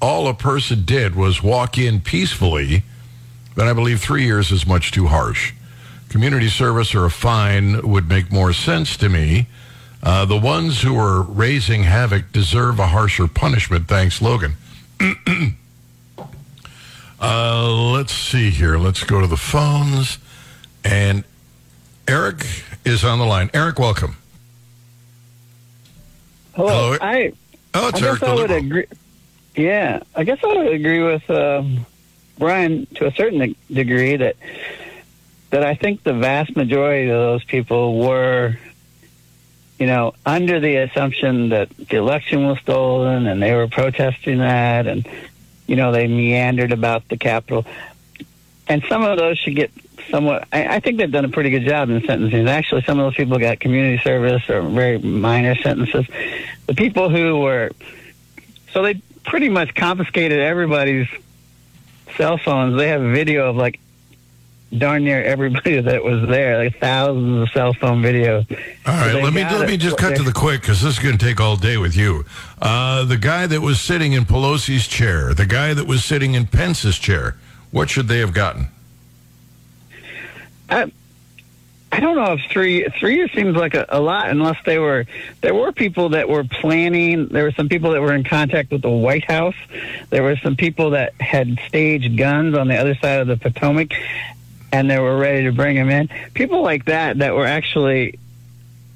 all 0.00 0.28
a 0.28 0.34
person 0.34 0.84
did 0.84 1.14
was 1.14 1.42
walk 1.42 1.76
in 1.76 2.00
peacefully, 2.00 2.82
then 3.56 3.66
I 3.66 3.72
believe 3.72 4.00
three 4.00 4.24
years 4.24 4.50
is 4.52 4.66
much 4.66 4.92
too 4.92 5.06
harsh. 5.06 5.52
Community 6.14 6.46
service 6.48 6.94
or 6.94 7.04
a 7.04 7.10
fine 7.10 7.82
would 7.82 8.08
make 8.08 8.30
more 8.30 8.52
sense 8.52 8.96
to 8.98 9.08
me. 9.08 9.48
Uh, 10.00 10.24
the 10.24 10.36
ones 10.36 10.80
who 10.82 10.96
are 10.96 11.22
raising 11.22 11.82
havoc 11.82 12.30
deserve 12.30 12.78
a 12.78 12.86
harsher 12.86 13.26
punishment. 13.26 13.88
Thanks, 13.88 14.22
Logan. 14.22 14.54
uh, 17.20 17.68
let's 17.90 18.12
see 18.14 18.50
here. 18.50 18.78
Let's 18.78 19.02
go 19.02 19.20
to 19.20 19.26
the 19.26 19.36
phones. 19.36 20.18
And 20.84 21.24
Eric 22.06 22.46
is 22.84 23.04
on 23.04 23.18
the 23.18 23.26
line. 23.26 23.50
Eric, 23.52 23.80
welcome. 23.80 24.16
Hello. 26.54 26.92
Hello. 26.92 26.98
I 27.00 27.32
Oh, 27.74 27.88
it's 27.88 28.00
I 28.00 28.06
Eric 28.06 28.20
guess 28.20 28.28
I 28.28 28.34
would 28.34 28.50
agree. 28.52 28.86
Yeah, 29.56 30.00
I 30.14 30.22
guess 30.22 30.38
I 30.44 30.46
would 30.46 30.74
agree 30.74 31.02
with 31.02 31.28
um, 31.28 31.84
Brian 32.38 32.86
to 32.94 33.08
a 33.08 33.12
certain 33.16 33.56
degree 33.72 34.14
that 34.14 34.36
that 35.54 35.62
I 35.62 35.76
think 35.76 36.02
the 36.02 36.14
vast 36.14 36.56
majority 36.56 37.08
of 37.08 37.16
those 37.16 37.44
people 37.44 37.96
were, 37.96 38.58
you 39.78 39.86
know, 39.86 40.12
under 40.26 40.58
the 40.58 40.78
assumption 40.78 41.50
that 41.50 41.68
the 41.76 41.96
election 41.96 42.44
was 42.44 42.58
stolen 42.58 43.28
and 43.28 43.40
they 43.40 43.54
were 43.54 43.68
protesting 43.68 44.38
that, 44.38 44.88
and 44.88 45.08
you 45.68 45.76
know 45.76 45.92
they 45.92 46.08
meandered 46.08 46.72
about 46.72 47.08
the 47.08 47.16
Capitol, 47.16 47.64
and 48.66 48.82
some 48.88 49.04
of 49.04 49.16
those 49.16 49.38
should 49.38 49.54
get 49.54 49.70
somewhat. 50.10 50.48
I, 50.52 50.74
I 50.74 50.80
think 50.80 50.98
they've 50.98 51.12
done 51.12 51.24
a 51.24 51.28
pretty 51.28 51.50
good 51.50 51.64
job 51.64 51.88
in 51.88 52.04
sentencing. 52.04 52.48
Actually, 52.48 52.82
some 52.82 52.98
of 52.98 53.06
those 53.06 53.14
people 53.14 53.38
got 53.38 53.60
community 53.60 54.02
service 54.02 54.50
or 54.50 54.60
very 54.60 54.98
minor 54.98 55.54
sentences. 55.54 56.04
The 56.66 56.74
people 56.74 57.10
who 57.10 57.38
were 57.38 57.70
so 58.72 58.82
they 58.82 58.94
pretty 59.24 59.50
much 59.50 59.72
confiscated 59.76 60.40
everybody's 60.40 61.06
cell 62.16 62.38
phones. 62.38 62.76
They 62.76 62.88
have 62.88 63.02
video 63.02 63.50
of 63.50 63.54
like 63.54 63.78
darn 64.78 65.04
near 65.04 65.22
everybody 65.22 65.80
that 65.80 66.04
was 66.04 66.28
there, 66.28 66.58
like 66.58 66.78
thousands 66.78 67.42
of 67.42 67.50
cell 67.50 67.74
phone 67.74 68.02
videos. 68.02 68.50
All 68.86 68.94
right, 68.94 69.12
So 69.12 69.18
let 69.20 69.32
me 69.32 69.42
let 69.42 69.68
me 69.68 69.76
just 69.76 69.96
cut 69.96 70.16
to 70.16 70.22
the 70.22 70.32
quick 70.32 70.60
because 70.60 70.82
this 70.82 70.98
is 70.98 71.02
going 71.02 71.16
to 71.16 71.24
take 71.24 71.40
all 71.40 71.56
day 71.56 71.76
with 71.76 71.96
you. 71.96 72.24
Uh, 72.60 73.04
the 73.04 73.16
guy 73.16 73.46
that 73.46 73.60
was 73.60 73.80
sitting 73.80 74.12
in 74.12 74.24
Pelosi's 74.24 74.86
chair, 74.86 75.34
the 75.34 75.46
guy 75.46 75.74
that 75.74 75.86
was 75.86 76.04
sitting 76.04 76.34
in 76.34 76.46
Pence's 76.46 76.98
chair, 76.98 77.36
what 77.70 77.90
should 77.90 78.08
they 78.08 78.18
have 78.18 78.32
gotten? 78.32 78.68
I, 80.70 80.90
I 81.94 82.00
don't 82.00 82.16
know 82.16 82.32
if 82.32 82.40
three 82.50 82.88
three 82.98 83.14
years 83.14 83.30
seems 83.32 83.54
like 83.54 83.74
a, 83.74 83.86
a 83.88 84.00
lot 84.00 84.28
unless 84.28 84.56
they 84.66 84.80
were 84.80 85.06
there 85.42 85.54
were 85.54 85.70
people 85.70 86.08
that 86.08 86.28
were 86.28 86.42
planning. 86.42 87.28
There 87.28 87.44
were 87.44 87.52
some 87.52 87.68
people 87.68 87.92
that 87.92 88.00
were 88.00 88.12
in 88.12 88.24
contact 88.24 88.72
with 88.72 88.82
the 88.82 88.90
White 88.90 89.24
House. 89.24 89.54
There 90.10 90.24
were 90.24 90.36
some 90.36 90.56
people 90.56 90.90
that 90.90 91.14
had 91.20 91.56
staged 91.68 92.16
guns 92.16 92.56
on 92.56 92.66
the 92.66 92.76
other 92.76 92.96
side 92.96 93.20
of 93.20 93.28
the 93.28 93.36
Potomac, 93.36 93.92
and 94.74 94.90
they 94.90 94.98
were 94.98 95.16
ready 95.16 95.44
to 95.44 95.52
bring 95.52 95.76
them 95.76 95.88
in. 95.88 96.08
People 96.34 96.62
like 96.62 96.86
that 96.86 97.18
that 97.18 97.34
were 97.34 97.46
actually, 97.46 98.18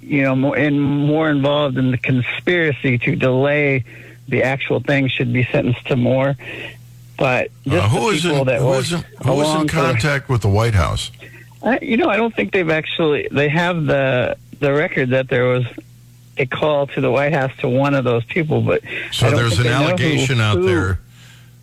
you 0.02 0.22
know, 0.22 0.34
more 0.34 0.56
in 0.56 0.78
more 0.80 1.30
involved 1.30 1.78
in 1.78 1.92
the 1.92 1.98
conspiracy 1.98 2.98
to 2.98 3.14
delay 3.14 3.84
the 4.26 4.42
actual 4.42 4.80
thing 4.80 5.08
should 5.08 5.32
be 5.32 5.44
sentenced 5.44 5.86
to 5.86 5.96
more. 5.96 6.36
But 7.16 7.50
just 7.64 7.76
Uh, 7.84 7.88
who 7.88 8.00
the 8.00 8.06
was 8.06 8.24
in, 8.24 8.30
people 8.30 8.44
that 8.46 8.58
who 8.60 8.66
was 8.66 8.92
in, 8.92 9.04
who 9.22 9.32
was 9.32 9.48
in 9.48 9.54
along 9.54 9.68
for- 9.68 9.74
contact 9.74 10.28
with 10.28 10.42
the 10.42 10.48
White 10.48 10.74
House? 10.74 11.10
I, 11.62 11.78
you 11.80 11.96
know, 11.96 12.08
I 12.08 12.16
don't 12.16 12.34
think 12.34 12.52
they've 12.52 12.70
actually. 12.70 13.28
They 13.30 13.48
have 13.48 13.86
the 13.86 14.36
the 14.58 14.72
record 14.72 15.10
that 15.10 15.28
there 15.28 15.44
was 15.44 15.64
a 16.36 16.46
call 16.46 16.88
to 16.88 17.00
the 17.00 17.10
White 17.10 17.32
House 17.32 17.52
to 17.58 17.68
one 17.68 17.94
of 17.94 18.02
those 18.04 18.24
people, 18.24 18.60
but 18.62 18.82
So 19.12 19.30
there's 19.30 19.58
an 19.58 19.64
know 19.66 19.78
who- 19.78 19.84
allegation 19.90 20.40
out 20.40 20.56
who- 20.58 20.66
there. 20.66 20.98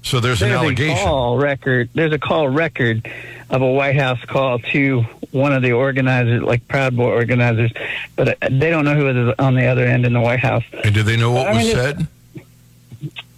So 0.04 0.19
there's, 0.19 0.41
an 0.43 0.49
There's 0.49 0.62
allegation. 0.62 0.97
a 0.97 1.04
call 1.04 1.38
record. 1.38 1.89
There's 1.95 2.13
a 2.13 2.19
call 2.19 2.47
record 2.47 3.10
of 3.49 3.62
a 3.62 3.71
White 3.71 3.95
House 3.95 4.23
call 4.25 4.60
to 4.60 5.01
one 5.31 5.53
of 5.53 5.62
the 5.62 5.73
organizers, 5.73 6.41
like 6.41 6.67
Proud 6.67 6.95
Boy 6.95 7.12
organizers, 7.12 7.71
but 8.15 8.29
uh, 8.29 8.49
they 8.49 8.69
don't 8.69 8.86
know 8.86 8.95
who 8.95 9.08
is 9.10 9.36
on 9.39 9.55
the 9.55 9.65
other 9.65 9.86
end 9.86 10.05
in 10.05 10.13
the 10.13 10.21
White 10.21 10.39
House. 10.39 10.63
And 10.84 10.93
do 10.93 11.03
they 11.03 11.17
know 11.17 11.31
what 11.31 11.47
I 11.47 11.53
was 11.53 11.63
mean, 11.65 11.75
said? 11.75 12.08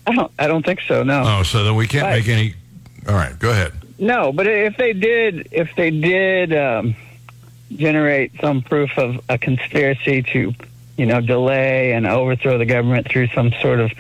I 0.08 0.14
don't. 0.16 0.32
I 0.40 0.48
don't 0.48 0.66
think 0.66 0.82
so. 0.88 1.04
No. 1.04 1.24
Oh, 1.26 1.44
so 1.44 1.64
then 1.64 1.76
we 1.76 1.88
can't 1.88 2.06
But- 2.06 2.20
make 2.20 2.28
any. 2.30 2.54
All 3.08 3.16
right, 3.16 3.38
go 3.38 3.52
ahead. 3.52 3.74
No, 4.00 4.32
but 4.32 4.46
if 4.48 4.78
they 4.78 4.94
did, 4.94 5.48
if 5.52 5.76
they 5.76 5.90
did 5.90 6.54
um, 6.56 6.96
generate 7.76 8.32
some 8.40 8.62
proof 8.62 8.98
of 8.98 9.20
a 9.28 9.38
conspiracy 9.40 10.22
to, 10.22 10.54
you 10.98 11.06
know, 11.06 11.20
delay 11.20 11.94
and 11.94 12.06
overthrow 12.06 12.58
the 12.60 12.66
government 12.66 13.10
through 13.10 13.28
some 13.30 13.52
sort 13.62 13.80
of 13.80 13.92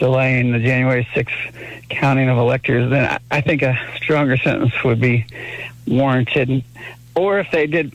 delaying 0.00 0.50
the 0.50 0.58
January 0.58 1.06
6th 1.14 1.88
counting 1.90 2.28
of 2.28 2.38
electors, 2.38 2.90
then 2.90 3.20
I, 3.30 3.40
think 3.40 3.62
a 3.62 3.78
stronger 3.96 4.36
sentence 4.38 4.72
would 4.82 5.00
be 5.00 5.26
warranted. 5.86 6.64
Or 7.14 7.38
if 7.38 7.50
they 7.52 7.66
did 7.66 7.94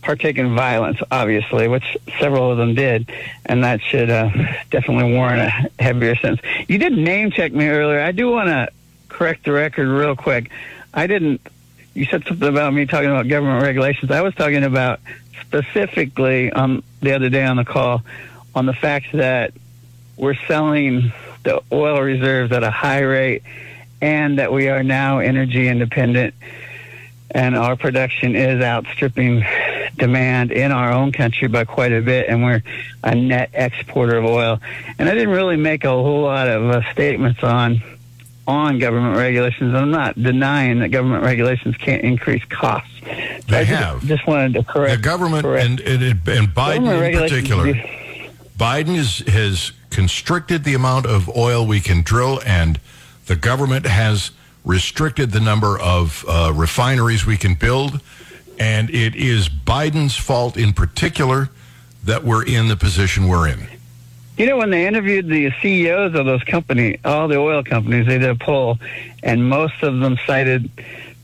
partake 0.00 0.38
in 0.38 0.56
violence, 0.56 0.98
obviously, 1.10 1.68
which 1.68 1.96
several 2.18 2.50
of 2.50 2.58
them 2.58 2.74
did, 2.74 3.12
and 3.46 3.62
that 3.62 3.80
should 3.82 4.10
uh, 4.10 4.30
definitely 4.70 5.12
warrant 5.12 5.42
a 5.42 5.82
heavier 5.82 6.16
sentence. 6.16 6.40
You 6.68 6.78
did 6.78 6.94
name 6.94 7.30
check 7.30 7.52
me 7.52 7.68
earlier. 7.68 8.00
I 8.00 8.12
do 8.12 8.30
want 8.30 8.48
to 8.48 8.68
correct 9.08 9.44
the 9.44 9.52
record 9.52 9.88
real 9.88 10.16
quick. 10.16 10.50
I 10.92 11.06
didn't. 11.06 11.40
You 11.94 12.06
said 12.06 12.24
something 12.26 12.48
about 12.48 12.72
me 12.72 12.86
talking 12.86 13.10
about 13.10 13.28
government 13.28 13.62
regulations. 13.62 14.10
I 14.10 14.22
was 14.22 14.34
talking 14.34 14.64
about 14.64 15.00
specifically 15.42 16.50
um, 16.50 16.82
the 17.00 17.12
other 17.12 17.28
day 17.28 17.44
on 17.44 17.56
the 17.56 17.64
call 17.64 18.02
on 18.54 18.64
the 18.64 18.72
fact 18.72 19.12
that 19.12 19.52
we're 20.16 20.36
selling 20.46 21.12
the 21.44 21.62
oil 21.72 22.00
reserves 22.00 22.52
at 22.52 22.62
a 22.62 22.70
high 22.70 23.00
rate 23.00 23.42
and 24.00 24.38
that 24.38 24.52
we 24.52 24.68
are 24.68 24.82
now 24.82 25.18
energy 25.18 25.68
independent 25.68 26.34
and 27.34 27.56
our 27.56 27.76
production 27.76 28.36
is 28.36 28.62
outstripping 28.62 29.42
demand 29.96 30.52
in 30.52 30.70
our 30.72 30.92
own 30.92 31.12
country 31.12 31.48
by 31.48 31.64
quite 31.64 31.92
a 31.92 32.00
bit 32.00 32.28
and 32.28 32.42
we're 32.42 32.62
a 33.04 33.14
net 33.14 33.50
exporter 33.54 34.16
of 34.16 34.24
oil 34.24 34.58
and 34.98 35.08
i 35.08 35.12
didn't 35.14 35.30
really 35.30 35.56
make 35.56 35.84
a 35.84 35.88
whole 35.88 36.22
lot 36.22 36.48
of 36.48 36.62
uh, 36.70 36.92
statements 36.92 37.42
on 37.42 37.82
on 38.46 38.78
government 38.78 39.16
regulations 39.16 39.74
i'm 39.74 39.90
not 39.90 40.20
denying 40.20 40.80
that 40.80 40.88
government 40.88 41.22
regulations 41.24 41.76
can't 41.76 42.02
increase 42.02 42.44
costs 42.46 42.90
They 43.48 43.60
I 43.60 43.64
have. 43.64 44.04
just 44.04 44.26
wanted 44.26 44.54
to 44.54 44.64
correct 44.64 44.96
The 44.96 45.02
government 45.08 45.42
correct. 45.44 45.64
and, 45.66 45.80
and, 45.80 46.02
and 46.02 46.48
Biden 46.48 46.84
Government 46.84 47.14
in 47.14 47.20
particular. 47.20 47.74
Biden 48.58 48.96
is, 48.96 49.18
has 49.28 49.72
constricted 49.92 50.64
the 50.64 50.74
amount 50.74 51.06
of 51.06 51.28
oil 51.36 51.66
we 51.66 51.78
can 51.78 52.02
drill, 52.02 52.40
and 52.44 52.80
the 53.26 53.36
government 53.36 53.86
has 53.86 54.32
restricted 54.64 55.30
the 55.30 55.40
number 55.40 55.78
of 55.78 56.24
uh, 56.26 56.52
refineries 56.54 57.26
we 57.26 57.36
can 57.36 57.54
build. 57.54 58.00
And 58.58 58.90
it 58.90 59.14
is 59.14 59.48
Biden's 59.48 60.16
fault 60.16 60.56
in 60.56 60.72
particular 60.72 61.50
that 62.04 62.24
we're 62.24 62.44
in 62.44 62.68
the 62.68 62.76
position 62.76 63.28
we're 63.28 63.48
in. 63.48 63.66
You 64.38 64.46
know, 64.46 64.56
when 64.56 64.70
they 64.70 64.86
interviewed 64.86 65.28
the 65.28 65.52
CEOs 65.60 66.14
of 66.14 66.24
those 66.24 66.42
companies, 66.44 66.98
all 67.04 67.28
the 67.28 67.36
oil 67.36 67.62
companies, 67.62 68.06
they 68.06 68.18
did 68.18 68.30
a 68.30 68.34
poll, 68.34 68.78
and 69.22 69.48
most 69.48 69.82
of 69.82 69.98
them 69.98 70.18
cited 70.26 70.70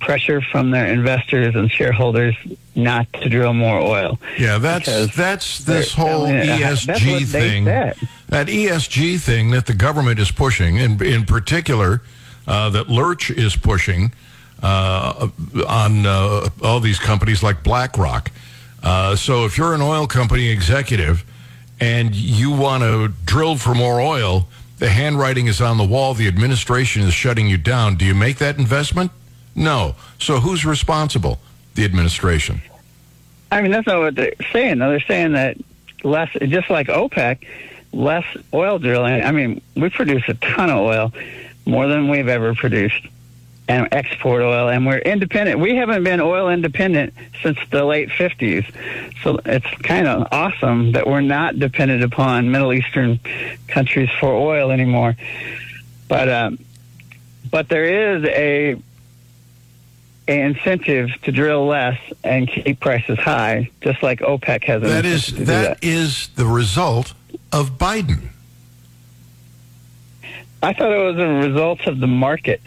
pressure 0.00 0.40
from 0.40 0.70
their 0.70 0.86
investors 0.86 1.54
and 1.54 1.70
shareholders 1.70 2.34
not 2.74 3.12
to 3.14 3.28
drill 3.28 3.52
more 3.54 3.78
oil. 3.80 4.18
Yeah, 4.38 4.58
that's 4.58 5.14
that's 5.16 5.58
this 5.64 5.92
whole 5.94 6.26
telling 6.26 6.34
it- 6.36 6.46
that's 6.60 6.86
what 6.86 6.96
ESG 6.98 7.26
thing. 7.26 7.64
That 7.64 8.46
ESG 8.48 9.20
thing 9.20 9.50
that 9.50 9.66
the 9.66 9.74
government 9.74 10.18
is 10.20 10.30
pushing, 10.30 10.78
and 10.78 11.00
in 11.02 11.24
particular, 11.24 12.02
uh, 12.46 12.70
that 12.70 12.88
Lurch 12.88 13.30
is 13.30 13.56
pushing 13.56 14.12
uh, 14.62 15.28
on 15.66 16.06
uh, 16.06 16.48
all 16.62 16.80
these 16.80 16.98
companies 16.98 17.42
like 17.42 17.62
BlackRock. 17.62 18.30
Uh, 18.82 19.16
so 19.16 19.44
if 19.44 19.58
you're 19.58 19.74
an 19.74 19.82
oil 19.82 20.06
company 20.06 20.48
executive 20.50 21.24
and 21.80 22.14
you 22.14 22.50
want 22.50 22.82
to 22.82 23.08
drill 23.24 23.56
for 23.56 23.74
more 23.74 24.00
oil, 24.00 24.46
the 24.78 24.88
handwriting 24.90 25.46
is 25.48 25.60
on 25.60 25.78
the 25.78 25.84
wall, 25.84 26.14
the 26.14 26.28
administration 26.28 27.02
is 27.02 27.12
shutting 27.14 27.48
you 27.48 27.56
down. 27.58 27.96
Do 27.96 28.04
you 28.04 28.14
make 28.14 28.38
that 28.38 28.56
investment? 28.58 29.10
No. 29.58 29.96
So 30.18 30.38
who's 30.38 30.64
responsible? 30.64 31.38
The 31.74 31.84
administration. 31.84 32.62
I 33.50 33.60
mean, 33.60 33.70
that's 33.70 33.86
not 33.86 34.00
what 34.00 34.14
they're 34.14 34.32
saying. 34.52 34.78
They're 34.78 35.00
saying 35.00 35.32
that 35.32 35.56
less, 36.04 36.30
just 36.32 36.70
like 36.70 36.86
OPEC, 36.88 37.44
less 37.92 38.24
oil 38.54 38.78
drilling. 38.78 39.22
I 39.22 39.32
mean, 39.32 39.60
we 39.74 39.90
produce 39.90 40.22
a 40.28 40.34
ton 40.34 40.70
of 40.70 40.78
oil, 40.78 41.12
more 41.66 41.88
than 41.88 42.08
we've 42.08 42.28
ever 42.28 42.54
produced, 42.54 43.06
and 43.68 43.88
export 43.92 44.42
oil, 44.42 44.68
and 44.68 44.86
we're 44.86 44.98
independent. 44.98 45.60
We 45.60 45.76
haven't 45.76 46.04
been 46.04 46.20
oil 46.20 46.48
independent 46.48 47.14
since 47.42 47.58
the 47.70 47.84
late 47.84 48.10
50s. 48.10 48.64
So 49.22 49.40
it's 49.44 49.66
kind 49.82 50.06
of 50.06 50.28
awesome 50.30 50.92
that 50.92 51.06
we're 51.06 51.20
not 51.20 51.58
dependent 51.58 52.02
upon 52.04 52.50
Middle 52.50 52.72
Eastern 52.72 53.18
countries 53.66 54.08
for 54.20 54.32
oil 54.32 54.70
anymore. 54.70 55.16
But, 56.06 56.28
um, 56.28 56.58
but 57.50 57.68
there 57.68 58.16
is 58.16 58.24
a 58.24 58.82
a 60.28 60.40
incentive 60.40 61.10
to 61.22 61.32
drill 61.32 61.66
less 61.66 61.98
and 62.22 62.48
keep 62.48 62.80
prices 62.80 63.18
high, 63.18 63.70
just 63.80 64.02
like 64.02 64.20
OPEC 64.20 64.64
has. 64.64 64.82
An 64.82 64.88
That 64.88 65.04
is 65.04 65.26
do 65.28 65.44
that 65.46 65.78
is 65.82 66.28
the 66.36 66.46
result 66.46 67.14
of 67.52 67.78
Biden. 67.78 68.28
I 70.60 70.72
thought 70.72 70.90
it 70.90 71.04
was 71.04 71.16
a 71.18 71.48
result 71.48 71.86
of 71.86 72.00
the 72.00 72.08
market. 72.08 72.60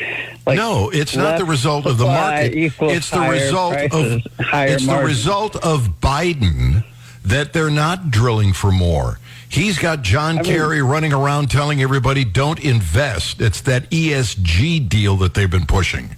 Like 0.46 0.58
no, 0.58 0.90
it's 0.90 1.16
not 1.16 1.38
the 1.38 1.46
result 1.46 1.86
of 1.86 1.98
the 1.98 2.06
market. 2.06 2.54
It's 2.56 3.10
the 3.10 3.20
result 3.20 3.74
prices, 3.74 4.26
of 4.26 4.46
higher 4.46 4.70
it's 4.70 4.86
the 4.88 5.04
result 5.04 5.58
of 5.58 6.00
Biden 6.02 6.86
that 7.24 7.54
they're 7.54 7.70
not 7.70 8.10
drilling 8.10 8.54
for 8.54 8.72
more. 8.72 9.20
He's 9.48 9.78
got 9.78 10.02
John 10.02 10.36
mean- 10.36 10.46
Kerry 10.46 10.82
running 10.82 11.12
around 11.12 11.52
telling 11.52 11.82
everybody 11.82 12.24
don't 12.24 12.60
invest. 12.64 13.42
It's 13.42 13.60
that 13.62 13.90
ESG 13.92 14.88
deal 14.88 15.18
that 15.18 15.34
they've 15.34 15.52
been 15.52 15.66
pushing. 15.66 16.16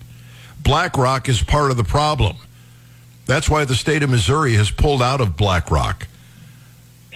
BlackRock 0.63 1.29
is 1.29 1.41
part 1.43 1.71
of 1.71 1.77
the 1.77 1.83
problem. 1.83 2.37
That's 3.25 3.49
why 3.49 3.65
the 3.65 3.75
state 3.75 4.03
of 4.03 4.09
Missouri 4.09 4.53
has 4.53 4.71
pulled 4.71 5.01
out 5.01 5.21
of 5.21 5.37
BlackRock. 5.37 6.07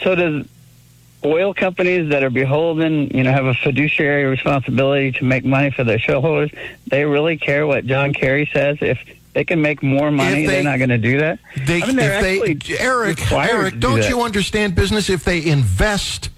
So 0.01 0.15
does 0.15 0.45
oil 1.25 1.53
companies 1.53 2.09
that 2.09 2.23
are 2.23 2.29
beholden, 2.29 3.09
you 3.09 3.23
know, 3.23 3.31
have 3.31 3.45
a 3.45 3.53
fiduciary 3.53 4.25
responsibility 4.25 5.11
to 5.13 5.25
make 5.25 5.43
money 5.43 5.71
for 5.71 5.83
their 5.83 5.99
shareholders? 5.99 6.51
They 6.87 7.05
really 7.05 7.37
care 7.37 7.65
what 7.67 7.85
John 7.85 8.13
Kerry 8.13 8.49
says. 8.53 8.77
If 8.81 8.99
they 9.33 9.43
can 9.43 9.61
make 9.61 9.81
more 9.83 10.11
money, 10.11 10.43
If 10.43 10.47
they- 10.47 10.55
they're 10.55 10.63
not 10.63 10.77
going 10.77 10.89
to 10.89 10.97
do 10.97 11.19
that. 11.19 11.39
They, 11.65 11.81
I 11.81 11.87
mean, 11.87 11.95
they, 11.97 12.57
Eric, 12.79 13.31
Eric, 13.31 13.73
do 13.75 13.79
don't 13.79 13.99
that. 13.99 14.09
you 14.09 14.21
understand 14.21 14.75
business? 14.75 15.09
If 15.09 15.23
they 15.23 15.43
invest 15.45 16.29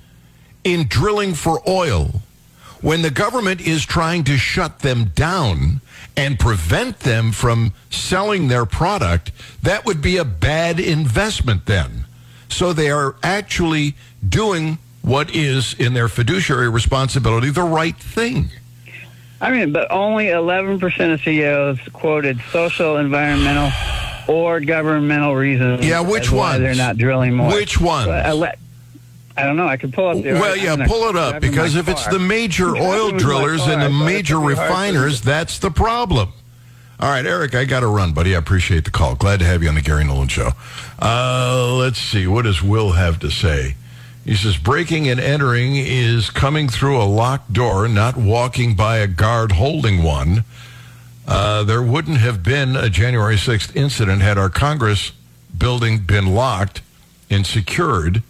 in 0.63 0.87
drilling 0.87 1.33
for 1.33 1.61
oil, 1.69 2.21
when 2.81 3.01
the 3.01 3.11
government 3.11 3.61
is 3.61 3.85
trying 3.85 4.23
to 4.25 4.37
shut 4.37 4.79
them 4.79 5.11
down 5.15 5.81
and 6.19 6.37
prevent 6.37 6.99
them 6.99 7.31
from 7.31 7.73
selling 7.89 8.49
their 8.49 8.65
product, 8.65 9.31
that 9.63 9.85
would 9.85 10.01
be 10.01 10.17
a 10.17 10.25
bad 10.25 10.77
investment 10.77 11.65
then. 11.65 12.03
So 12.49 12.73
they 12.73 12.91
are 12.91 13.15
actually 13.23 13.95
doing 14.27 14.79
what 15.01 15.33
is 15.33 15.73
in 15.75 15.93
their 15.93 16.09
fiduciary 16.09 16.67
responsibility 16.67 17.51
the 17.51 17.63
right 17.63 17.95
thing. 17.95 18.49
I 19.39 19.51
mean, 19.51 19.71
but 19.71 19.89
only 19.89 20.25
11% 20.25 21.13
of 21.13 21.21
CEOs 21.21 21.79
quoted 21.93 22.41
social, 22.51 22.97
environmental, 22.97 23.71
or 24.27 24.59
governmental 24.59 25.37
reasons. 25.37 25.85
Yeah, 25.85 26.01
which 26.01 26.33
ones? 26.33 26.59
They're 26.59 26.75
not 26.75 26.97
drilling 26.97 27.33
more. 27.33 27.53
Which 27.53 27.79
uh, 27.79 27.85
ones? 27.85 28.07
I, 29.39 29.43
don't 29.47 29.57
know. 29.57 29.67
I 29.67 29.77
could 29.77 29.93
pull 29.93 30.07
up 30.07 30.23
the. 30.23 30.33
Well, 30.33 30.55
yeah, 30.55 30.87
pull 30.87 31.09
it 31.09 31.15
up 31.15 31.41
because 31.41 31.75
if 31.75 31.87
it's 31.87 32.07
the 32.07 32.19
major 32.19 32.67
oil 32.75 33.11
driving 33.11 33.13
with 33.13 33.13
my 33.13 33.19
drillers 33.19 33.61
car, 33.61 33.71
and 33.71 33.81
the 33.81 33.89
major 33.89 34.35
gonna 34.35 34.47
be 34.49 34.55
hard 34.55 34.67
for 34.67 34.73
me 34.73 34.89
refiners, 34.89 35.21
that's 35.21 35.59
the 35.59 35.71
problem. 35.71 36.33
All 36.99 37.09
right, 37.09 37.25
Eric, 37.25 37.55
I 37.55 37.63
got 37.63 37.79
to 37.79 37.87
run, 37.87 38.11
buddy. 38.11 38.35
I 38.35 38.39
appreciate 38.39 38.83
the 38.83 38.91
call. 38.91 39.15
Glad 39.15 39.39
to 39.39 39.45
have 39.45 39.63
you 39.63 39.69
on 39.69 39.75
the 39.75 39.81
Gary 39.81 40.03
Nolan 40.03 40.27
Show. 40.27 40.51
Uh, 41.01 41.73
let's 41.75 41.97
see. 41.97 42.27
What 42.27 42.43
does 42.43 42.61
Will 42.61 42.91
have 42.91 43.19
to 43.19 43.31
say? 43.31 43.75
He 44.25 44.35
says 44.35 44.57
breaking 44.57 45.07
and 45.07 45.19
entering 45.19 45.77
is 45.77 46.29
coming 46.29 46.67
through 46.67 47.01
a 47.01 47.05
locked 47.05 47.53
door, 47.53 47.87
not 47.87 48.17
walking 48.17 48.75
by 48.75 48.97
a 48.97 49.07
guard 49.07 49.53
holding 49.53 50.03
one. 50.03 50.43
Uh, 51.25 51.63
there 51.63 51.81
wouldn't 51.81 52.17
have 52.17 52.43
been 52.43 52.75
a 52.75 52.89
January 52.89 53.35
6th 53.35 53.75
incident 53.75 54.21
had 54.21 54.37
our 54.37 54.49
Congress 54.49 55.13
building 55.57 55.99
been 55.99 56.35
locked 56.35 56.81
and 57.29 57.45
secured. 57.45 58.23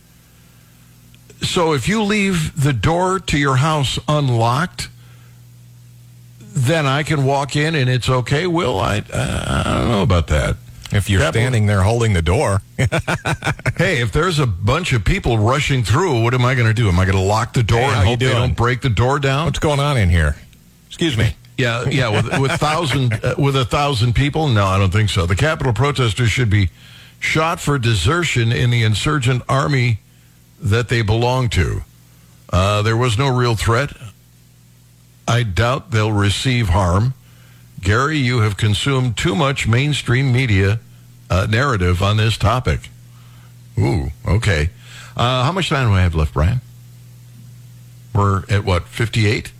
So 1.42 1.74
if 1.74 1.88
you 1.88 2.04
leave 2.04 2.62
the 2.62 2.74
door 2.74 3.20
to 3.20 3.38
your 3.38 3.56
house 3.58 3.98
unlocked, 4.08 4.90
then 6.42 6.86
I 6.86 7.04
can 7.04 7.24
walk 7.26 7.56
in 7.56 7.76
and 7.76 7.90
it's 7.90 8.10
okay. 8.10 8.46
Will 8.48 8.80
I? 8.80 9.00
Uh, 9.12 9.64
I 9.66 9.80
don't 9.80 9.90
know 9.90 10.02
about 10.02 10.28
that. 10.28 10.58
If 10.92 11.10
you're 11.10 11.20
That- 11.20 11.34
standing 11.34 11.68
there 11.68 11.84
holding 11.84 12.14
the 12.14 12.22
door, 12.22 12.62
Hey, 13.78 14.02
if 14.02 14.12
there's 14.12 14.40
a 14.40 14.48
bunch 14.48 14.92
of 14.92 15.06
people 15.06 15.38
rushing 15.38 15.84
through, 15.84 16.24
what 16.24 16.34
am 16.34 16.44
I 16.44 16.56
going 16.56 16.68
to 16.68 16.74
do? 16.74 16.90
Am 16.90 17.00
I 17.00 17.06
going 17.06 17.16
to 17.18 17.24
lock 17.24 17.54
the 17.54 17.62
door 17.64 17.80
Hey, 17.80 17.86
and 17.86 18.08
hope 18.08 18.20
they 18.20 18.30
don't 18.30 18.56
break 18.58 18.82
the 18.82 18.90
door 18.90 19.20
down? 19.20 19.46
what's 19.46 19.60
going 19.60 19.80
on 19.80 19.98
in 19.98 20.10
here? 20.10 20.36
Excuse 20.88 21.18
me. 21.18 21.36
Yeah, 21.60 21.90
yeah, 21.90 22.08
with, 22.08 22.40
with 22.40 22.52
thousand 22.54 23.20
uh, 23.22 23.36
with 23.38 23.58
a 23.58 23.66
thousand 23.66 24.14
people. 24.16 24.48
No, 24.48 24.66
I 24.66 24.78
don't 24.78 24.94
think 24.94 25.10
so. 25.10 25.26
The 25.26 25.36
Capitol 25.36 25.74
protesters 25.74 26.32
should 26.32 26.50
be 26.50 26.70
shot 27.20 27.60
for 27.60 27.78
desertion 27.78 28.54
in 28.54 28.70
the 28.70 28.84
insurgent 28.84 29.44
army 29.50 30.00
that 30.62 30.90
they 30.90 31.02
belong 31.02 31.50
to. 31.50 31.82
Uh, 32.52 32.82
there 32.82 32.98
was 32.98 33.18
no 33.18 33.36
real 33.36 33.56
threat. 33.56 33.92
I 35.28 35.44
doubt 35.44 35.92
they'll 35.92 36.12
receive 36.12 36.70
harm. 36.70 37.14
Gary, 37.82 38.18
you 38.18 38.40
have 38.42 38.58
consumed 38.58 39.16
too 39.18 39.36
much 39.36 39.68
mainstream 39.68 40.32
media 40.34 40.80
uh, 41.30 41.48
narrative 41.50 42.02
on 42.02 42.18
this 42.18 42.38
topic. 42.38 42.90
Ooh, 43.78 44.12
okay. 44.28 44.70
Uh, 45.16 45.44
how 45.44 45.52
much 45.52 45.70
time 45.70 45.88
do 45.88 45.94
I 45.94 46.02
have 46.02 46.16
left, 46.16 46.34
Brian? 46.34 46.62
We're 48.14 48.44
at 48.50 48.66
what, 48.66 48.84
58? 48.88 49.54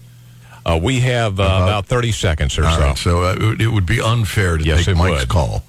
Uh, 0.66 0.80
we 0.82 1.00
have 1.02 1.40
uh, 1.40 1.44
about 1.44 1.86
30 1.86 2.12
seconds 2.12 2.58
or 2.58 2.66
All 2.66 2.76
so. 2.76 2.82
right, 2.82 2.98
so 2.98 3.24
uh, 3.24 3.36
it 3.60 3.68
would- 3.72 3.86
be 3.86 4.02
unfair 4.02 4.58
to 4.58 4.64
Yes, 4.64 4.86
take 4.86 4.98
Mike's 4.98 5.22
would. 5.22 5.30
call. 5.30 5.64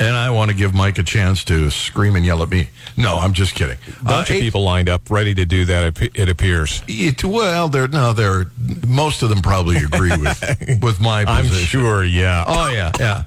And 0.00 0.14
I 0.14 0.30
want 0.30 0.50
to 0.52 0.56
give 0.56 0.74
Mike 0.74 0.98
a 0.98 1.02
chance 1.02 1.42
to 1.44 1.70
scream 1.70 2.14
and 2.14 2.24
yell 2.24 2.40
at 2.44 2.48
me. 2.50 2.68
No, 2.96 3.16
I'm 3.16 3.32
just 3.32 3.56
kidding. 3.56 3.78
A 4.00 4.04
bunch 4.04 4.30
Uh, 4.30 4.34
of 4.34 4.40
people 4.40 4.62
lined 4.62 4.88
up, 4.88 5.10
ready 5.10 5.34
to 5.34 5.44
do 5.44 5.64
that. 5.64 6.00
It, 6.00 6.12
it 6.14 6.28
appears. 6.28 6.82
It, 6.86 7.24
well, 7.24 7.68
they're 7.68 7.88
no, 7.88 8.12
they're 8.12 8.46
most 8.86 9.22
of 9.22 9.28
them 9.28 9.42
probably 9.42 9.78
agree 9.78 10.16
with 10.16 10.78
with 10.82 11.00
my 11.00 11.24
I'm 11.24 11.46
position. 11.46 11.66
sure. 11.80 12.04
Yeah. 12.04 12.44
Oh 12.46 12.68
yeah, 12.70 12.92
yeah, 13.00 13.24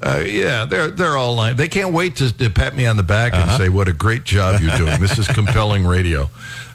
uh, 0.00 0.22
yeah. 0.24 0.64
They're 0.64 0.92
they're 0.92 1.16
all 1.16 1.34
lined. 1.34 1.58
They 1.58 1.66
can't 1.68 1.92
wait 1.92 2.14
to, 2.16 2.32
to 2.38 2.50
pat 2.50 2.76
me 2.76 2.86
on 2.86 2.96
the 2.96 3.02
back 3.02 3.32
Uh-huh. 3.32 3.42
and 3.42 3.60
say 3.60 3.68
what 3.68 3.88
a 3.88 3.92
great 3.92 4.22
job 4.22 4.60
you're 4.60 4.76
doing. 4.76 5.00
this 5.00 5.18
is 5.18 5.26
compelling 5.26 5.84
radio. 5.84 6.22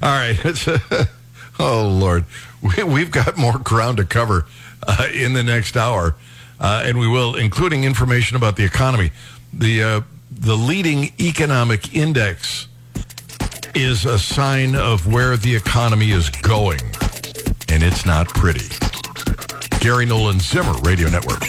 All 0.02 0.12
right. 0.12 0.38
It's, 0.43 0.68
oh 1.60 1.88
Lord, 1.88 2.26
we, 2.62 2.84
we've 2.84 3.12
got 3.12 3.38
more 3.38 3.58
ground 3.60 3.98
to 3.98 4.04
cover 4.06 4.45
uh, 4.86 5.08
in 5.14 5.32
the 5.34 5.43
next 5.43 5.78
hour, 5.78 6.16
uh, 6.60 6.84
and 6.86 7.00
we 7.00 7.08
will, 7.08 7.36
including 7.36 7.86
information 7.86 8.36
about 8.36 8.58
the 8.58 8.66
economy. 8.66 9.12
The 9.54 9.84
uh, 9.84 10.02
the 10.32 10.56
leading 10.56 11.12
economic 11.20 11.95
index 11.95 12.68
is 13.74 14.06
a 14.06 14.20
sign 14.20 14.76
of 14.76 15.12
where 15.12 15.38
the 15.38 15.56
economy 15.56 16.12
is 16.12 16.30
going, 16.30 16.82
and 17.70 17.84
it's 17.84 18.06
not 18.06 18.28
pretty. 18.30 18.68
Gary 19.80 20.06
Nolan 20.06 20.39
Zimmer 20.39 20.74
Radio 20.82 21.10
Network. 21.10 21.39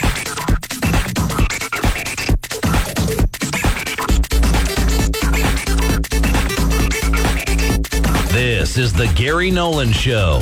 This 8.32 8.78
is 8.78 8.92
the 8.92 9.10
Gary 9.16 9.50
Nolan 9.50 9.92
Show. 9.92 10.40